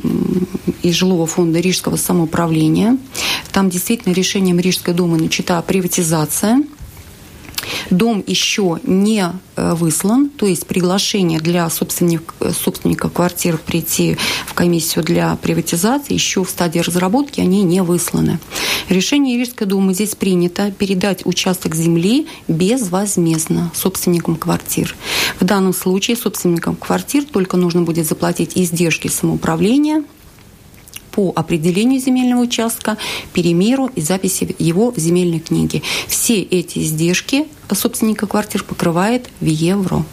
[0.83, 2.97] из жилого фонда Рижского самоуправления.
[3.51, 6.63] Там действительно решением Рижской думы начата приватизация–
[7.89, 15.03] Дом еще не э, выслан, то есть приглашение для собственника, собственника квартир прийти в комиссию
[15.03, 18.39] для приватизации еще в стадии разработки, они не высланы.
[18.89, 24.95] Решение Рижской думы здесь принято передать участок земли безвозмездно собственникам квартир.
[25.39, 30.03] В данном случае собственникам квартир только нужно будет заплатить издержки самоуправления–
[31.11, 32.97] по определению земельного участка,
[33.33, 35.81] перемеру и записи его в земельной книге.
[36.07, 40.03] Все эти издержки собственника квартир покрывает в евро.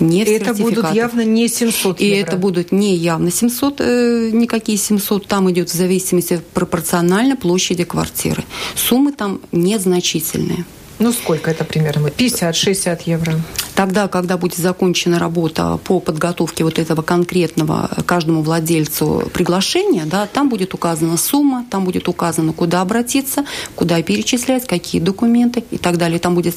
[0.00, 2.16] не это будут явно не 700 евро.
[2.16, 5.26] И это будут не явно 700, э, никакие 700.
[5.26, 8.44] Там идет в зависимости пропорционально площади квартиры.
[8.74, 10.64] Суммы там незначительные.
[11.02, 12.06] Ну, сколько это примерно?
[12.06, 13.40] 50-60 евро?
[13.74, 20.48] Тогда, когда будет закончена работа по подготовке вот этого конкретного каждому владельцу приглашения, да, там
[20.48, 26.20] будет указана сумма, там будет указано, куда обратиться, куда перечислять, какие документы и так далее.
[26.20, 26.54] Там будет,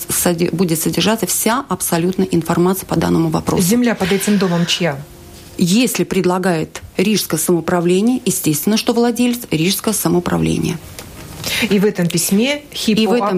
[0.52, 3.64] будет содержаться вся абсолютно информация по данному вопросу.
[3.64, 5.02] Земля под этим домом чья?
[5.58, 10.78] Если предлагает Рижское самоуправление, естественно, что владелец Рижское самоуправление.
[11.70, 13.38] И в этом письме Хипо и этом...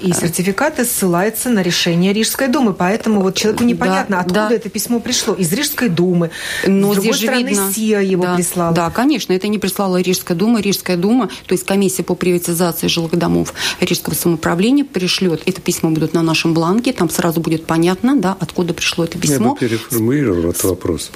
[0.00, 2.72] И сертификаты ссылается на решение Рижской думы.
[2.72, 4.54] Поэтому вот человеку непонятно, да, откуда да.
[4.54, 5.34] это письмо пришло.
[5.34, 6.30] Из Рижской думы.
[6.66, 8.74] Но С другой стороны, видно, СИА его да, прислала.
[8.74, 9.32] Да, конечно.
[9.32, 10.60] Это не прислала Рижская дума.
[10.60, 15.42] Рижская дума, то есть комиссия по приватизации жилых домов Рижского самоуправления пришлет.
[15.46, 16.92] Это письмо будут на нашем бланке.
[16.92, 19.48] Там сразу будет понятно, да, откуда пришло это письмо.
[19.48, 21.10] Я бы переформулировал этот вопрос.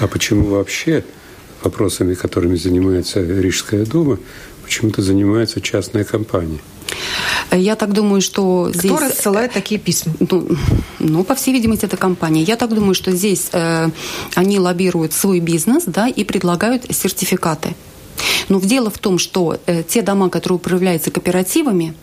[0.00, 1.04] А почему вообще
[1.62, 4.18] вопросами, которыми занимается Рижская дума,
[4.68, 6.58] почему-то занимается частная компания.
[7.50, 8.92] Я так думаю, что Кто здесь...
[8.92, 10.12] Кто рассылает такие письма?
[10.20, 10.48] Ну,
[10.98, 12.42] ну, по всей видимости, это компания.
[12.42, 13.88] Я так думаю, что здесь э,
[14.34, 17.74] они лоббируют свой бизнес да, и предлагают сертификаты.
[18.48, 21.94] Но дело в том, что э, те дома, которые управляются кооперативами,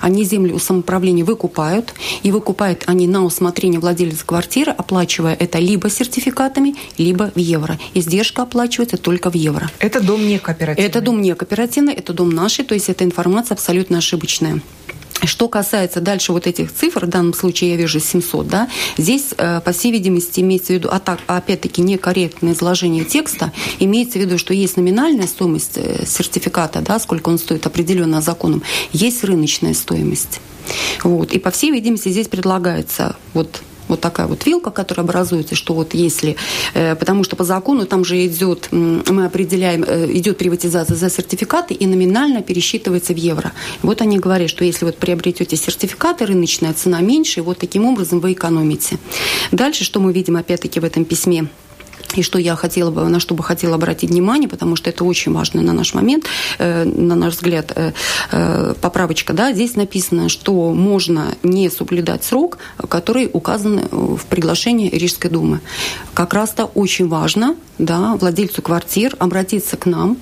[0.00, 5.90] они землю у самоуправления выкупают, и выкупают они на усмотрение владельца квартиры, оплачивая это либо
[5.90, 7.78] сертификатами, либо в евро.
[7.94, 9.70] Издержка оплачивается только в евро.
[9.78, 10.88] Это дом не кооперативный?
[10.88, 14.60] Это дом не кооперативный, это дом наший, то есть эта информация абсолютно ошибочная.
[15.24, 19.60] Что касается дальше вот этих цифр, в данном случае я вижу 700, да, здесь, э,
[19.60, 24.38] по всей видимости, имеется в виду, а так, опять-таки, некорректное изложение текста, имеется в виду,
[24.38, 30.40] что есть номинальная стоимость э, сертификата, да, сколько он стоит определенно законом, есть рыночная стоимость.
[31.02, 31.32] Вот.
[31.32, 35.94] И, по всей видимости, здесь предлагается вот вот такая вот вилка, которая образуется, что вот
[35.94, 36.36] если,
[36.74, 41.74] э, потому что по закону там же идет, мы определяем, э, идет приватизация за сертификаты
[41.74, 43.52] и номинально пересчитывается в евро.
[43.82, 48.20] Вот они говорят, что если вот приобретете сертификаты, рыночная цена меньше, и вот таким образом
[48.20, 48.98] вы экономите.
[49.52, 51.48] Дальше, что мы видим опять-таки в этом письме,
[52.18, 55.32] и что я хотела бы, на что бы хотела обратить внимание, потому что это очень
[55.32, 56.24] важно на наш момент,
[56.58, 57.92] э, на наш взгляд, э,
[58.32, 65.30] э, поправочка, да, здесь написано, что можно не соблюдать срок, который указан в приглашении Рижской
[65.30, 65.60] думы.
[66.14, 70.16] Как раз-то очень важно, да, владельцу квартир обратиться к нам,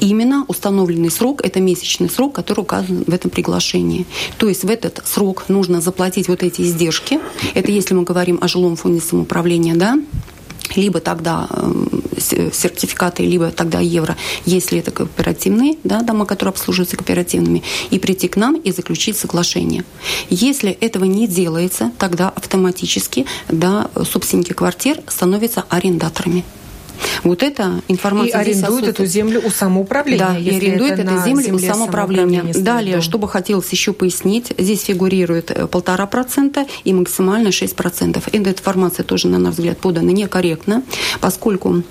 [0.00, 4.06] именно установленный срок, это месячный срок, который указан в этом приглашении.
[4.38, 7.20] То есть в этот срок нужно заплатить вот эти издержки.
[7.54, 9.98] Это если мы говорим о жилом фонде самоуправления, да,
[10.76, 17.62] либо тогда э, сертификаты, либо тогда евро, если это кооперативные да, дома, которые обслуживаются кооперативными,
[17.90, 19.84] и прийти к нам и заключить соглашение.
[20.28, 26.44] Если этого не делается, тогда автоматически да, собственники квартир становятся арендаторами.
[27.24, 28.42] Вот эта информация.
[28.42, 30.18] И арендует эту землю у самоуправления.
[30.18, 32.44] Да, и арендует эту землю у самоуправления.
[32.54, 33.02] Далее, дом.
[33.02, 38.28] что бы хотелось еще пояснить, здесь фигурирует э, полтора процента и максимально 6 процентов.
[38.32, 40.82] Эта информация тоже, на наш взгляд, подана некорректно,
[41.20, 41.82] поскольку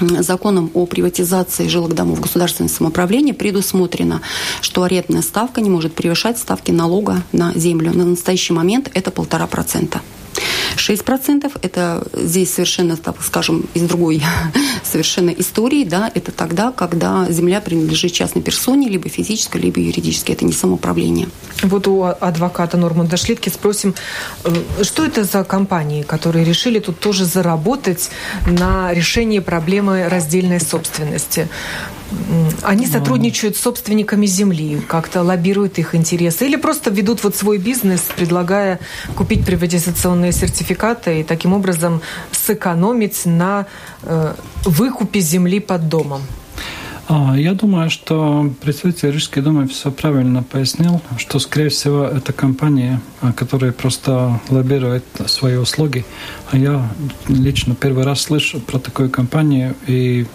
[0.00, 4.20] законом о приватизации жилых домов государственного самоуправления предусмотрено,
[4.60, 7.92] что арендная ставка не может превышать ставки налога на землю.
[7.94, 10.00] На настоящий момент это полтора процента.
[10.76, 14.22] 6% это здесь совершенно, так скажем, из другой
[14.84, 20.32] совершенно истории, да, это тогда, когда земля принадлежит частной персоне, либо физической, либо юридической.
[20.32, 21.28] Это не самоуправление.
[21.62, 23.94] Вот у адвоката Норманда Шлитки спросим,
[24.44, 28.10] э, что это за компании, которые решили тут тоже заработать
[28.46, 31.48] на решении проблемы раздельной собственности?
[32.62, 38.02] Они сотрудничают с собственниками земли, как-то лоббируют их интересы или просто ведут вот свой бизнес,
[38.16, 38.78] предлагая
[39.14, 43.66] купить приватизационные сертификаты и таким образом сэкономить на
[44.02, 46.22] э, выкупе земли под домом.
[47.08, 53.00] А, я думаю, что представитель Рижской думы все правильно пояснил, что, скорее всего, это компания,
[53.20, 56.04] а, которая просто лоббирует свои услуги.
[56.52, 56.86] А я
[57.28, 59.74] лично первый раз слышу про такую компанию.
[59.86, 60.26] И...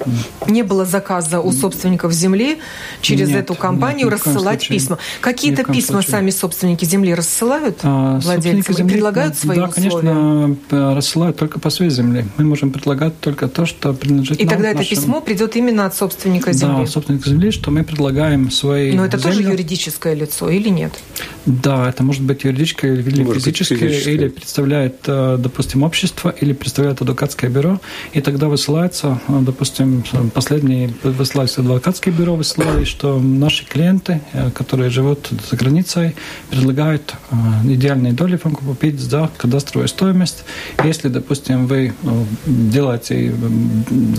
[0.47, 2.57] Не было заказа у собственников земли
[3.01, 4.79] через нет, эту компанию нет, рассылать случае.
[4.79, 4.97] письма.
[5.21, 6.11] Какие-то письма случае.
[6.11, 10.01] сами собственники земли рассылают а, владельцам земли, предлагают свои да, условия?
[10.01, 12.25] Да, конечно, рассылают только по своей земле.
[12.37, 15.95] Мы можем предлагать только то, что принадлежит И нам, тогда это письмо придет именно от
[15.95, 16.85] собственника земли?
[16.85, 19.35] Да, собственник земли, что мы предлагаем свои Но это земли.
[19.35, 20.93] тоже юридическое лицо или нет?
[21.45, 26.06] Да, это может быть юридическое или может физическое, физическое, или представляет, э, допустим, общество,
[26.41, 27.79] или представляет адвокатское бюро,
[28.13, 34.89] и тогда высылается, э, допустим, последний высылается адвокатское бюро, высылали, что наши клиенты, э, которые
[34.89, 36.15] живут за границей,
[36.49, 37.15] предлагают
[37.65, 40.43] идеальные доли вам купить за кадастровую стоимость.
[40.83, 41.93] Если, допустим, вы
[42.45, 43.33] делаете,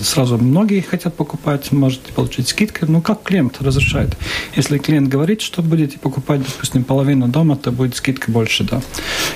[0.03, 4.17] сразу многие хотят покупать, можете получить скидку, ну как клиент разрешает?
[4.55, 8.81] Если клиент говорит, что будете покупать, допустим, половину дома, то будет скидка больше, да.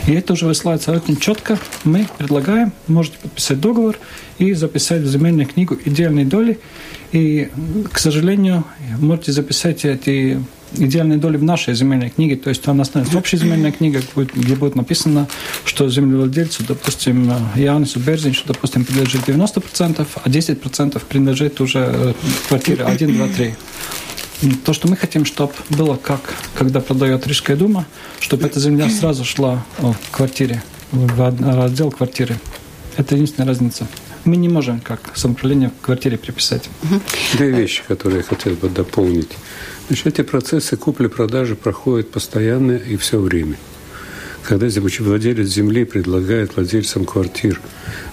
[0.07, 1.57] И это уже высылается очень четко.
[1.83, 2.42] Мы предлагаем,
[2.87, 3.97] можете подписать договор
[4.37, 6.59] и записать в земельную книгу идеальные доли.
[7.11, 7.49] И,
[7.91, 8.65] к сожалению,
[8.99, 10.39] можете записать эти
[10.77, 14.75] идеальные доли в нашей земельной книге, то есть она станет общая земельная книга, где будет
[14.75, 15.27] написано,
[15.65, 22.13] что землевладельцу, допустим, Янису Берзинчу, допустим, принадлежит 90%, а 10% принадлежит уже э,
[22.47, 23.55] квартире 1, 2, 3.
[24.65, 27.85] То, что мы хотим, чтобы было как, когда продает Рижская дума,
[28.19, 30.61] чтобы эта земля сразу шла в квартире,
[30.93, 32.35] в раздел квартиры.
[32.97, 33.87] Это единственная разница.
[34.25, 36.69] Мы не можем как самоуправление в квартире приписать.
[37.33, 39.31] Две вещи, которые я хотел бы дополнить.
[39.87, 43.57] Значит, эти процессы купли-продажи проходят постоянно и все время.
[44.43, 47.59] Когда владелец земли предлагает владельцам квартир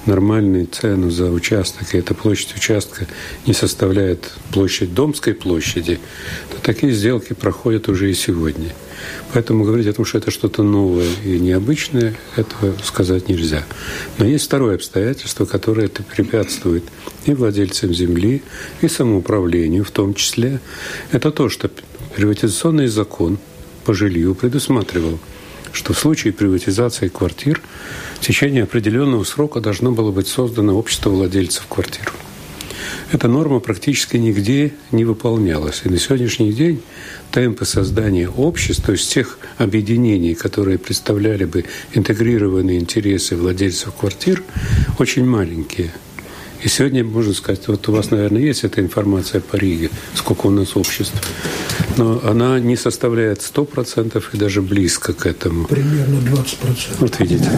[0.07, 3.07] нормальную цену за участок, и эта площадь участка
[3.47, 5.99] не составляет площадь Домской площади,
[6.51, 8.73] то такие сделки проходят уже и сегодня.
[9.33, 13.65] Поэтому говорить о том, что это что-то новое и необычное, этого сказать нельзя.
[14.19, 16.85] Но есть второе обстоятельство, которое это препятствует
[17.27, 18.43] и владельцам земли,
[18.81, 20.61] и самоуправлению в том числе.
[21.13, 21.71] Это то, что
[22.17, 23.39] приватизационный закон
[23.85, 25.19] по жилью предусматривал–
[25.73, 27.61] что в случае приватизации квартир
[28.17, 32.13] в течение определенного срока должно было быть создано общество владельцев квартир.
[33.13, 35.83] Эта норма практически нигде не выполнялась.
[35.85, 36.83] И на сегодняшний день
[37.31, 41.65] темпы создания обществ, то есть тех объединений, которые представляли бы
[41.95, 44.43] интегрированные интересы владельцев квартир,
[44.99, 45.93] очень маленькие–
[46.63, 50.51] и сегодня можно сказать, вот у вас, наверное, есть эта информация по Риге, сколько у
[50.51, 51.15] нас обществ.
[51.97, 55.67] Но она не составляет 100% и даже близко к этому.
[55.67, 56.57] Примерно 20%.
[56.99, 57.51] Вот видите.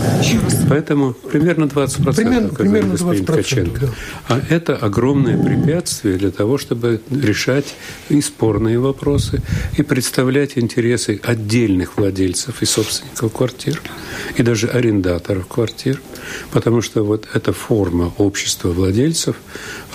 [0.68, 3.80] Поэтому примерно 20%, примерно, как примерно господин 20%, Ткаченко.
[3.80, 3.88] Да.
[4.28, 7.74] А это огромное препятствие для того, чтобы решать
[8.08, 9.42] и спорные вопросы,
[9.76, 13.82] и представлять интересы отдельных владельцев и собственников квартир,
[14.36, 16.00] и даже арендаторов квартир.
[16.52, 19.36] Потому что вот эта форма общества владельцев владельцев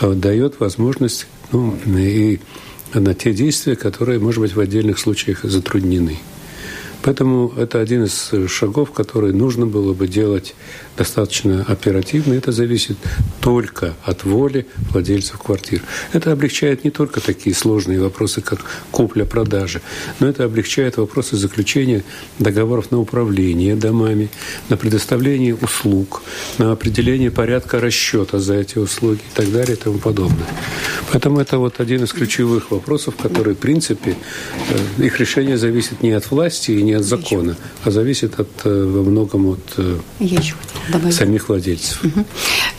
[0.01, 2.39] а, дает возможность ну, и
[2.93, 6.17] на те действия, которые, может быть, в отдельных случаях затруднены.
[7.07, 10.55] Поэтому это один из шагов, который нужно было бы делать
[10.97, 12.33] достаточно оперативно.
[12.33, 12.97] Это зависит
[13.39, 15.81] только от воли владельцев квартир.
[16.11, 19.81] Это облегчает не только такие сложные вопросы, как купля-продажа,
[20.19, 22.03] но это облегчает вопросы заключения
[22.39, 24.29] договоров на управление домами,
[24.67, 26.21] на предоставление услуг,
[26.57, 30.47] на определение порядка расчета за эти услуги и так далее и тому подобное.
[31.13, 34.17] Поэтому это вот один из ключевых вопросов, который, в принципе,
[34.97, 38.85] э, их решение зависит не от власти и не от закона, а зависит от, э,
[38.85, 42.03] во многом от э, самих владельцев.
[42.03, 42.25] Угу.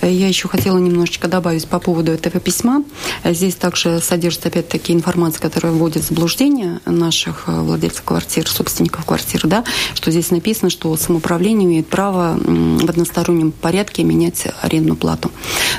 [0.03, 2.85] Я еще хотела немножечко добавить по поводу этого письма.
[3.25, 9.47] Здесь также содержится опять-таки информация, которая вводит в заблуждение наших э, владельцев квартир, собственников квартир,
[9.47, 9.65] да,
[9.95, 15.31] что здесь написано, что самоуправление имеет право в одностороннем порядке менять арендную плату.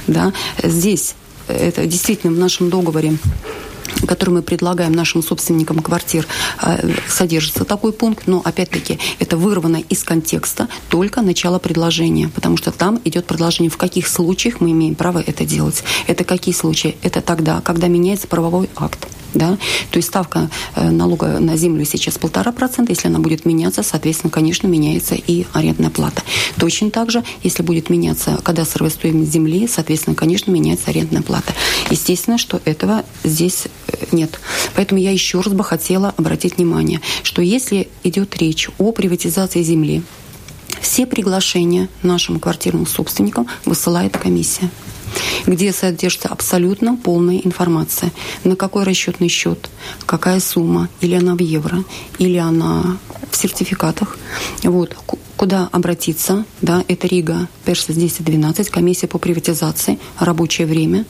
[0.07, 0.33] Да.
[0.63, 1.15] Здесь
[1.47, 3.17] это действительно в нашем договоре
[4.07, 6.27] который мы предлагаем нашим собственникам квартир,
[6.61, 12.71] э, содержится такой пункт, но опять-таки это вырвано из контекста только начало предложения, потому что
[12.71, 15.83] там идет предложение, в каких случаях мы имеем право это делать.
[16.07, 16.97] Это какие случаи?
[17.01, 19.07] Это тогда, когда меняется правовой акт.
[19.34, 19.57] Да?
[19.91, 22.91] То есть ставка э, налога на землю сейчас полтора процента.
[22.91, 26.21] Если она будет меняться, соответственно, конечно, меняется и арендная плата.
[26.57, 31.53] Точно так же, если будет меняться кадастровая стоимость земли, соответственно, конечно, меняется арендная плата.
[31.89, 34.39] Естественно, что этого здесь э, нет.
[34.75, 40.03] Поэтому я еще раз бы хотела обратить внимание, что если идет речь о приватизации земли,
[40.82, 44.69] все приглашения нашим квартирным собственникам высылает комиссия
[45.45, 48.12] где содержится абсолютно полная информация.
[48.43, 49.70] На какой расчетный счет,
[50.05, 51.84] какая сумма, или она в евро,
[52.18, 52.97] или она
[53.32, 54.18] в сертификатах.
[54.64, 54.95] Вот,
[55.38, 61.05] куда обратиться, да, это Рига, Перса 1012, комиссия по приватизации, рабочее время,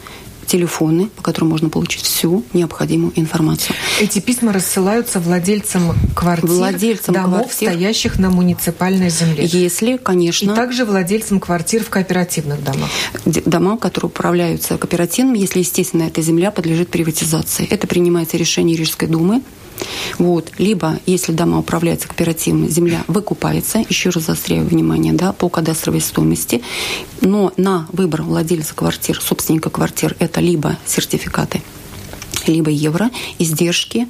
[0.49, 3.75] телефоны, по которым можно получить всю необходимую информацию.
[4.01, 9.45] Эти письма рассылаются владельцам квартир, владельцам домов, квартир, стоящих на муниципальной земле.
[9.45, 10.51] Если, конечно.
[10.51, 12.89] И также владельцам квартир в кооперативных домах.
[13.25, 17.67] Дома, которые управляются кооперативным, если, естественно, эта земля подлежит приватизации.
[17.69, 19.43] Это принимается решение Рижской думы
[20.17, 20.51] Вот.
[20.57, 26.61] Либо, если дома управляются кооперативно, земля выкупается, еще раз заостряю внимание, да, по кадастровой стоимости,
[27.21, 31.61] но на выбор владельца квартир, собственника квартир, это либо сертификаты,
[32.47, 34.07] либо евро, издержки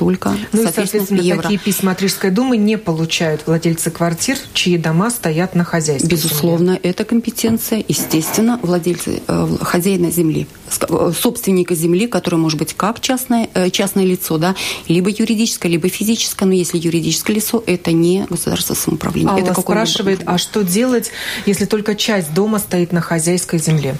[0.00, 1.42] только, ну, и, соответственно, евро.
[1.42, 6.08] такие письма от Рижской думы не получают владельцы квартир, чьи дома стоят на хозяйстве.
[6.08, 6.90] Безусловно, земле.
[6.90, 10.46] это компетенция, естественно, владельцы, э, хозяина земли,
[10.88, 14.56] э, собственника земли, который может быть как частное, э, частное лицо, да,
[14.88, 19.32] либо юридическое, либо физическое, но если юридическое лицо, это не государство самоуправления.
[19.32, 21.10] Алла это спрашивает, а что делать,
[21.44, 23.98] если только часть дома стоит на хозяйской земле?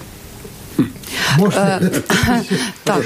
[1.53, 2.01] Э,
[2.83, 3.03] так,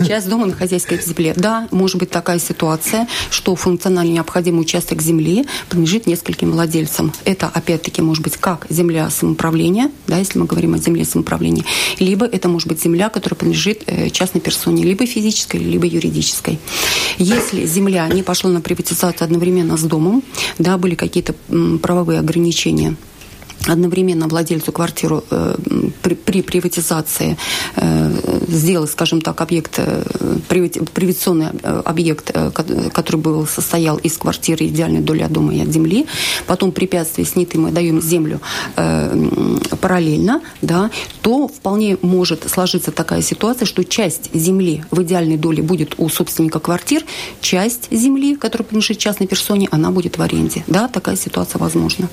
[0.06, 1.34] часть дома на хозяйской земле.
[1.36, 7.12] Да, может быть такая ситуация, что функционально необходимый участок земли принадлежит нескольким владельцам.
[7.24, 11.64] Это, опять-таки, может быть как земля самоуправления, да, если мы говорим о земле самоуправления,
[11.98, 16.58] либо это может быть земля, которая принадлежит э, частной персоне, либо физической, либо юридической.
[17.18, 20.22] Если земля не пошла на приватизацию одновременно с домом,
[20.58, 21.34] да, были какие-то
[21.82, 22.96] правовые ограничения
[23.66, 25.56] одновременно владельцу квартиру э,
[26.02, 27.36] при, при приватизации
[27.76, 28.12] э,
[28.48, 30.04] сделать, скажем так, объект, э,
[30.48, 32.50] приватизационный э, объект, э,
[32.92, 36.06] который был, состоял из квартиры идеальной доли от дома и от земли,
[36.46, 38.40] потом препятствие снятые мы даем землю
[38.76, 39.28] э,
[39.80, 40.90] параллельно, да,
[41.22, 46.60] то вполне может сложиться такая ситуация, что часть земли в идеальной доле будет у собственника
[46.60, 47.02] квартир,
[47.40, 50.64] часть земли, которая принадлежит частной персоне, она будет в аренде.
[50.66, 52.08] Да, такая ситуация возможна.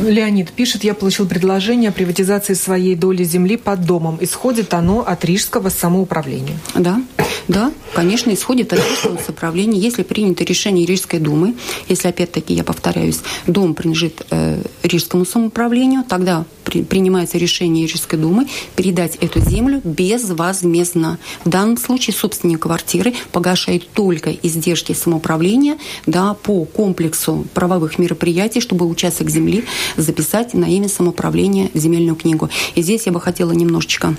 [0.00, 4.18] Леонид пишет, я получил предложение о приватизации своей доли земли под домом.
[4.20, 6.58] Исходит оно от рижского самоуправления.
[6.74, 7.00] Да,
[7.48, 9.80] да, конечно, исходит от рижского самоуправления.
[9.80, 11.54] Если принято решение Рижской думы,
[11.88, 18.46] если опять-таки, я повторяюсь, дом принадлежит э, Рижскому самоуправлению, тогда при, принимается решение Рижской думы
[18.76, 21.18] передать эту землю безвозмездно.
[21.44, 28.86] В данном случае собственник квартиры погашает только издержки самоуправления да, по комплексу правовых мероприятий, чтобы
[29.22, 29.64] участок земли
[29.96, 32.48] записать на имя самоуправления в земельную книгу.
[32.76, 34.14] И здесь я бы хотела немножечко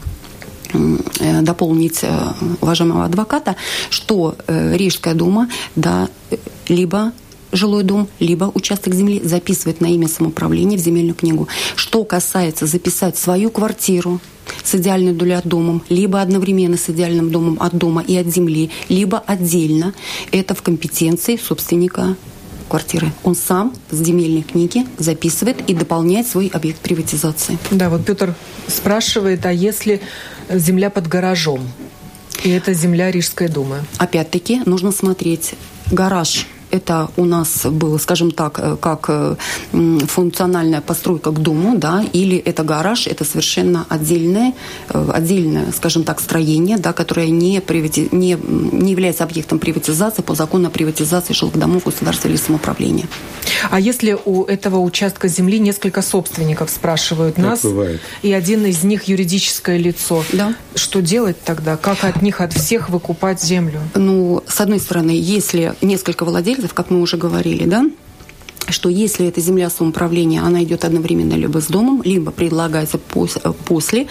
[0.73, 3.55] э, дополнить э, уважаемого адвоката,
[3.89, 6.07] что э, Рижская дума да,
[6.69, 7.11] либо
[7.51, 11.47] жилой дом, либо участок земли записывает на имя самоуправления в земельную книгу.
[11.75, 14.19] Что касается записать свою квартиру
[14.63, 18.69] с идеальной долей от домом, либо одновременно с идеальным домом от дома и от земли,
[18.89, 19.93] либо отдельно,
[20.31, 22.15] это в компетенции собственника
[22.73, 23.11] квартиры.
[23.23, 27.59] Он сам с земельной книги записывает и дополняет свой объект приватизации.
[27.69, 28.33] Да, вот Петр
[28.67, 30.01] спрашивает, а если
[30.49, 31.61] земля под гаражом?
[32.43, 33.83] И это земля Рижской думы.
[33.99, 35.53] Опять-таки нужно смотреть.
[35.91, 39.35] Гараж это у нас было, скажем так, э, как э,
[40.07, 44.53] функциональная постройка к дому, да, или это гараж, это совершенно отдельное,
[44.89, 48.09] э, отдельное, скажем так, строение, да, которое не, привати...
[48.11, 48.37] не,
[48.71, 53.05] не является объектом приватизации по закону о приватизации жилых домов государства или самоуправления.
[53.69, 58.01] А если у этого участка земли несколько собственников, спрашивают так нас, бывает.
[58.23, 60.55] и один из них юридическое лицо, да.
[60.73, 61.77] что делать тогда?
[61.77, 63.79] Как от них, от всех выкупать землю?
[63.93, 67.89] Ну, с одной стороны, если несколько владельцев аспектов, как мы уже говорили, да,
[68.69, 72.97] что если эта земля самоуправления, она идет одновременно либо с домом, либо предлагается
[73.67, 74.07] после,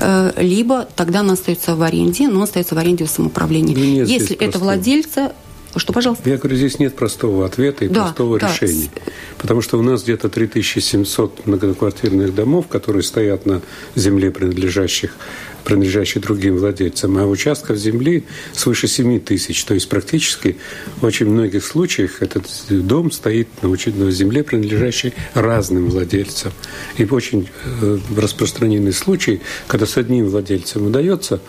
[0.00, 3.74] э, либо тогда она остается в аренде, но остается в аренде у самоуправления.
[3.74, 5.32] Ну, если это владельца,
[5.76, 6.30] что, пожалуйста?
[6.30, 8.48] Я говорю, здесь нет простого ответа и да, простого да.
[8.48, 8.90] решения.
[9.38, 13.60] Потому что у нас где-то 3700 многоквартирных домов, которые стоят на
[13.96, 15.16] земле, принадлежащих
[15.64, 19.64] принадлежащий другим владельцам, а участков земли свыше 7 тысяч.
[19.64, 20.56] То есть практически
[21.00, 26.52] в очень многих случаях этот дом стоит на земле, принадлежащей разным владельцам.
[26.98, 27.48] И очень
[27.80, 31.40] э, распространенный случай, когда с одним владельцем удается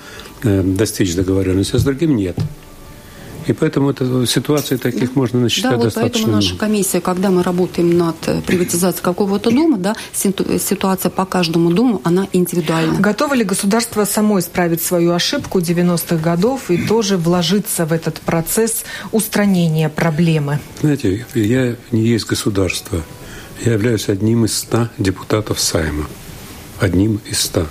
[0.43, 2.37] э, достичь договоренности, а с другим нет.
[3.47, 7.43] И поэтому это, ситуации таких можно насчитать да, вот достаточно поэтому наша комиссия, когда мы
[7.43, 12.99] работаем над э, приватизацией какого-то дома, да, ситуация по каждому дому, она индивидуальна.
[12.99, 18.83] Готово ли государство само исправить свою ошибку 90-х годов и тоже вложиться в этот процесс
[19.11, 20.59] устранения проблемы?
[20.81, 23.01] Знаете, я не есть государство.
[23.63, 26.07] Я являюсь одним из ста депутатов Сайма.
[26.79, 27.67] Одним из ста.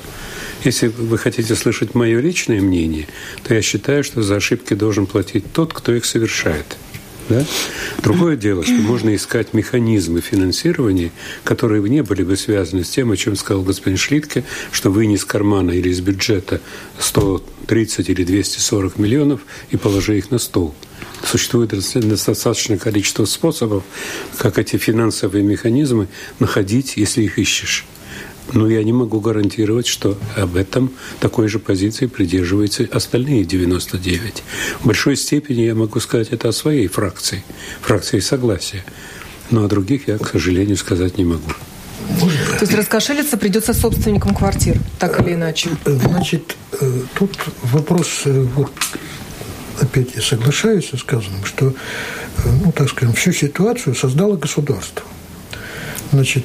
[0.65, 3.07] Если вы хотите слышать мое личное мнение,
[3.47, 6.79] то я считаю, что за ошибки должен платить тот, кто их совершает.
[7.29, 7.45] Да?
[8.03, 11.11] Другое дело, что можно искать механизмы финансирования,
[11.43, 15.25] которые не были бы связаны с тем, о чем сказал господин Шлитке, что вынес из
[15.25, 16.61] кармана или из бюджета
[16.99, 19.41] 130 или 240 миллионов
[19.71, 20.75] и положи их на стол.
[21.25, 23.85] Существует достаточное количество способов,
[24.39, 26.09] как эти финансовые механизмы
[26.39, 27.87] находить, если их ищешь.
[28.53, 34.43] Но я не могу гарантировать, что об этом такой же позиции придерживаются остальные 99.
[34.81, 37.43] В большой степени я могу сказать это о своей фракции,
[37.81, 38.85] фракции согласия.
[39.51, 41.53] Но о других я, к сожалению, сказать не могу.
[42.09, 45.71] То есть раскошелиться придется собственникам квартир, так или иначе?
[45.85, 48.73] Значит, э, тут вопрос, э, вот,
[49.81, 51.73] опять я соглашаюсь со сказанным, что, э,
[52.63, 55.05] ну, так скажем, всю ситуацию создало государство.
[56.15, 56.45] Значит,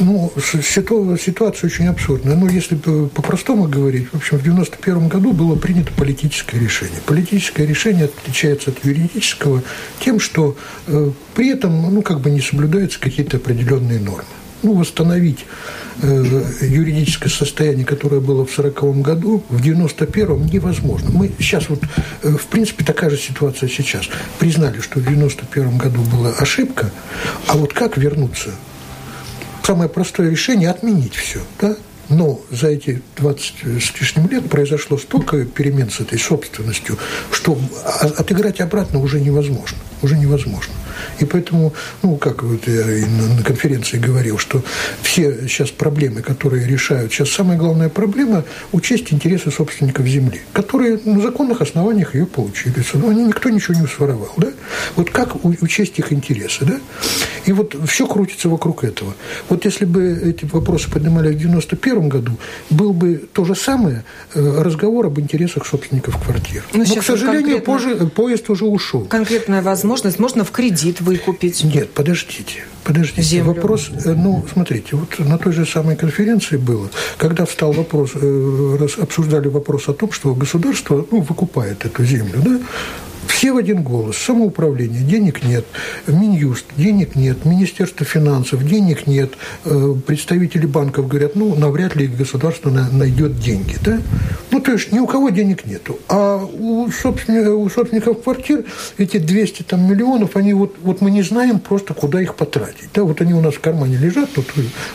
[0.00, 2.34] ну, ситуация очень абсурдная.
[2.34, 6.98] Ну, если по-простому говорить, в общем, в 91 году было принято политическое решение.
[7.06, 9.62] Политическое решение отличается от юридического
[10.00, 10.56] тем, что
[10.88, 14.24] э, при этом, ну, как бы не соблюдаются какие-то определенные нормы
[14.64, 15.44] ну, восстановить
[16.02, 16.24] э,
[16.62, 21.10] юридическое состояние, которое было в 1940 году, в 1991 невозможно.
[21.12, 21.82] Мы сейчас вот,
[22.22, 24.08] э, в принципе, такая же ситуация сейчас.
[24.40, 26.90] Признали, что в 1991 году была ошибка,
[27.46, 28.50] а вот как вернуться?
[29.64, 31.40] Самое простое решение– отменить все.
[31.58, 31.74] Да?
[32.08, 36.98] Но за эти 20 с лишним лет произошло столько перемен с этой собственностью,
[37.30, 37.58] что
[38.16, 39.78] отыграть обратно уже невозможно.
[40.02, 40.74] Уже невозможно.
[41.18, 44.62] И поэтому, ну, как вот я и на, конференции говорил, что
[45.02, 51.20] все сейчас проблемы, которые решают, сейчас самая главная проблема– учесть интересы собственников земли, которые на
[51.20, 52.74] законных основаниях ее получили.
[52.94, 54.48] Они, никто ничего не своровал, да?
[54.96, 56.80] Вот как учесть их интересы, да?
[57.46, 59.14] И вот все крутится вокруг этого.
[59.48, 62.32] Вот если бы эти вопросы поднимали в 91 году,
[62.70, 66.64] был бы то же самое э, разговор об интересах собственников квартир.
[66.72, 69.04] Но, Но к сожалению, позже, поезд уже ушел.
[69.04, 71.64] Конкретная возможность, можно в кредит выкупить.
[71.64, 72.64] Нет, подождите.
[72.84, 73.54] Подождите, Землю.
[73.54, 78.86] вопрос, э, ну, смотрите, вот на той же самой конференции было, когда встал вопрос, э,
[78.98, 82.60] обсуждали вопрос о том, что государство, ну, выкупает эту землю, да,
[83.28, 84.16] все в один голос.
[84.16, 85.64] Самоуправление, денег нет.
[86.06, 87.44] Минюст, денег нет.
[87.44, 89.32] Министерство финансов, денег нет.
[89.64, 93.76] Э, представители банков говорят, ну, навряд ли государство найдет деньги.
[93.84, 93.98] Да?
[94.50, 95.98] Ну, то есть ни у кого денег нету.
[96.08, 98.64] А у, собственников, у собственников квартир
[98.98, 102.88] эти 200 там, миллионов, они вот, вот мы не знаем просто, куда их потратить.
[102.94, 104.46] Да, вот они у нас в кармане лежат, тут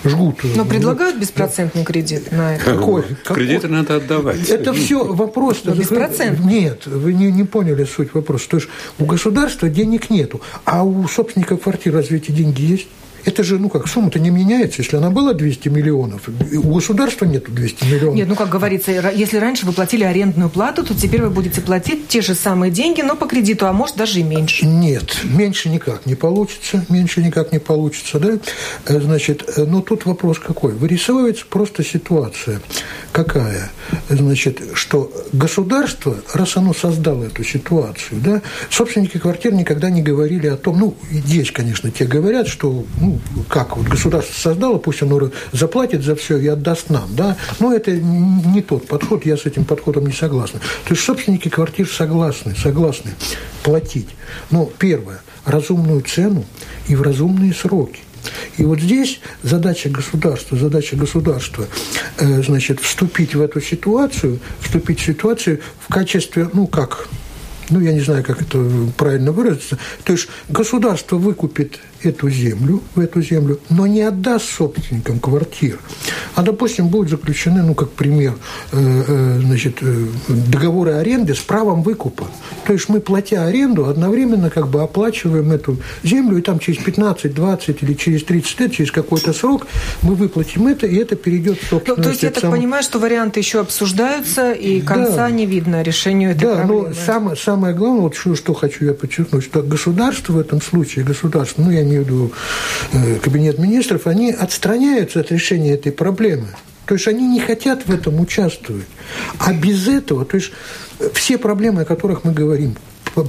[0.04, 0.40] жгут.
[0.56, 2.66] Но предлагают беспроцентный кредит на это?
[2.66, 3.04] Какой?
[3.26, 4.50] Кредиты надо отдавать.
[4.50, 5.62] Это все вопрос.
[5.64, 6.46] Беспроцентный?
[6.46, 8.48] Нет, вы не, не поняли суть вопрос.
[8.48, 12.88] То есть у государства денег нету, а у собственника квартир разве эти деньги есть?
[13.26, 14.82] Это же, ну как, сумма-то не меняется.
[14.82, 18.16] Если она была 200 миллионов, у государства нету 200 миллионов.
[18.16, 22.08] Нет, ну как говорится, если раньше вы платили арендную плату, то теперь вы будете платить
[22.08, 24.66] те же самые деньги, но по кредиту, а может даже и меньше.
[24.66, 26.86] Нет, меньше никак не получится.
[26.90, 28.40] Меньше никак не получится, да?
[28.86, 30.74] Э, значит, э, но тут вопрос какой?
[30.74, 32.62] Вырисовывается просто ситуация.
[33.12, 33.72] Какая?
[34.10, 40.58] Значит, что государство, раз оно создало эту ситуацию, да, собственники квартир никогда не говорили о
[40.58, 43.09] том, ну, есть, конечно, те говорят, что ну,
[43.48, 47.92] как вот государство создало, пусть оно заплатит за все и отдаст нам, да, но это
[47.92, 50.60] не тот подход, я с этим подходом не согласна.
[50.60, 53.12] То есть собственники квартир согласны, согласны
[53.64, 54.10] платить.
[54.52, 56.46] Но первое, разумную цену
[56.88, 58.02] и в разумные сроки.
[58.58, 61.66] И вот здесь задача государства, задача государства,
[62.18, 67.08] э, значит, вступить в эту ситуацию, вступить в ситуацию в качестве, ну как,
[67.70, 68.66] ну, я не знаю, как это
[68.98, 75.20] правильно выразиться, то есть государство выкупит эту землю, в эту землю, но не отдаст собственникам
[75.20, 75.80] квартир.
[76.36, 78.34] А, допустим, будут заключены, ну, как пример,
[78.72, 82.28] э, э, значит, э, договоры аренды с правом выкупа.
[82.66, 87.34] То есть мы, платя аренду, одновременно как бы оплачиваем эту землю, и там через 15,
[87.34, 89.68] 20 или через 30 лет, через какой-то срок
[90.02, 91.98] мы выплатим это, и это перейдет в собственность.
[91.98, 92.52] Ну, то есть я так сам...
[92.52, 95.32] понимаю, что варианты еще обсуждаются, и конца да.
[95.32, 96.84] не видно решению этой да, проблемы.
[96.84, 100.62] Да, но самое, самое главное, вот что, что хочу я подчеркнуть, что государство в этом
[100.62, 102.32] случае, государство, ну, я имею в виду
[102.94, 106.48] э, кабинет министров, они отстраняются от решения этой проблемы.
[106.86, 108.86] То есть они не хотят в этом участвовать.
[109.38, 110.52] А без этого, то есть
[111.14, 112.76] все проблемы, о которых мы говорим,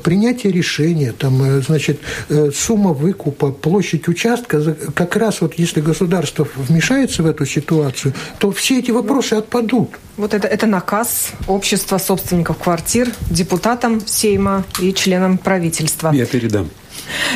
[0.03, 6.47] принятие решения, там, э, значит, э, сумма выкупа, площадь участка, как раз вот если государство
[6.57, 9.91] вмешается в эту ситуацию, то все эти вопросы отпадут.
[10.17, 16.13] Вот это, это наказ общества собственников квартир депутатам Сейма и членам правительства.
[16.13, 16.71] Я передам.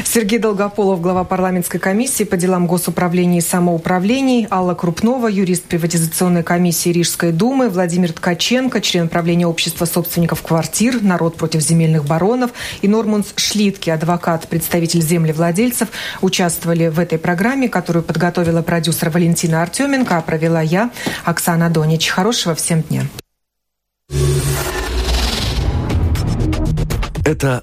[0.04, 6.90] Сергей Долгополов, глава парламентской комиссии по делам госуправления и самоуправлений, Алла Крупнова, юрист приватизационной комиссии
[6.90, 12.52] Рижской думы, Владимир Ткаченко, член правления общества собственников квартир, народ против земельных баронов
[12.82, 15.88] и Нормунс Шлитки, адвокат, представитель землевладельцев,
[16.20, 20.90] участвовали в этой программе, которую подготовила продюсер Валентина Артеменко, а провела я,
[21.24, 22.08] Оксана Донич.
[22.08, 23.02] Хорошего всем дня.
[27.24, 27.62] Это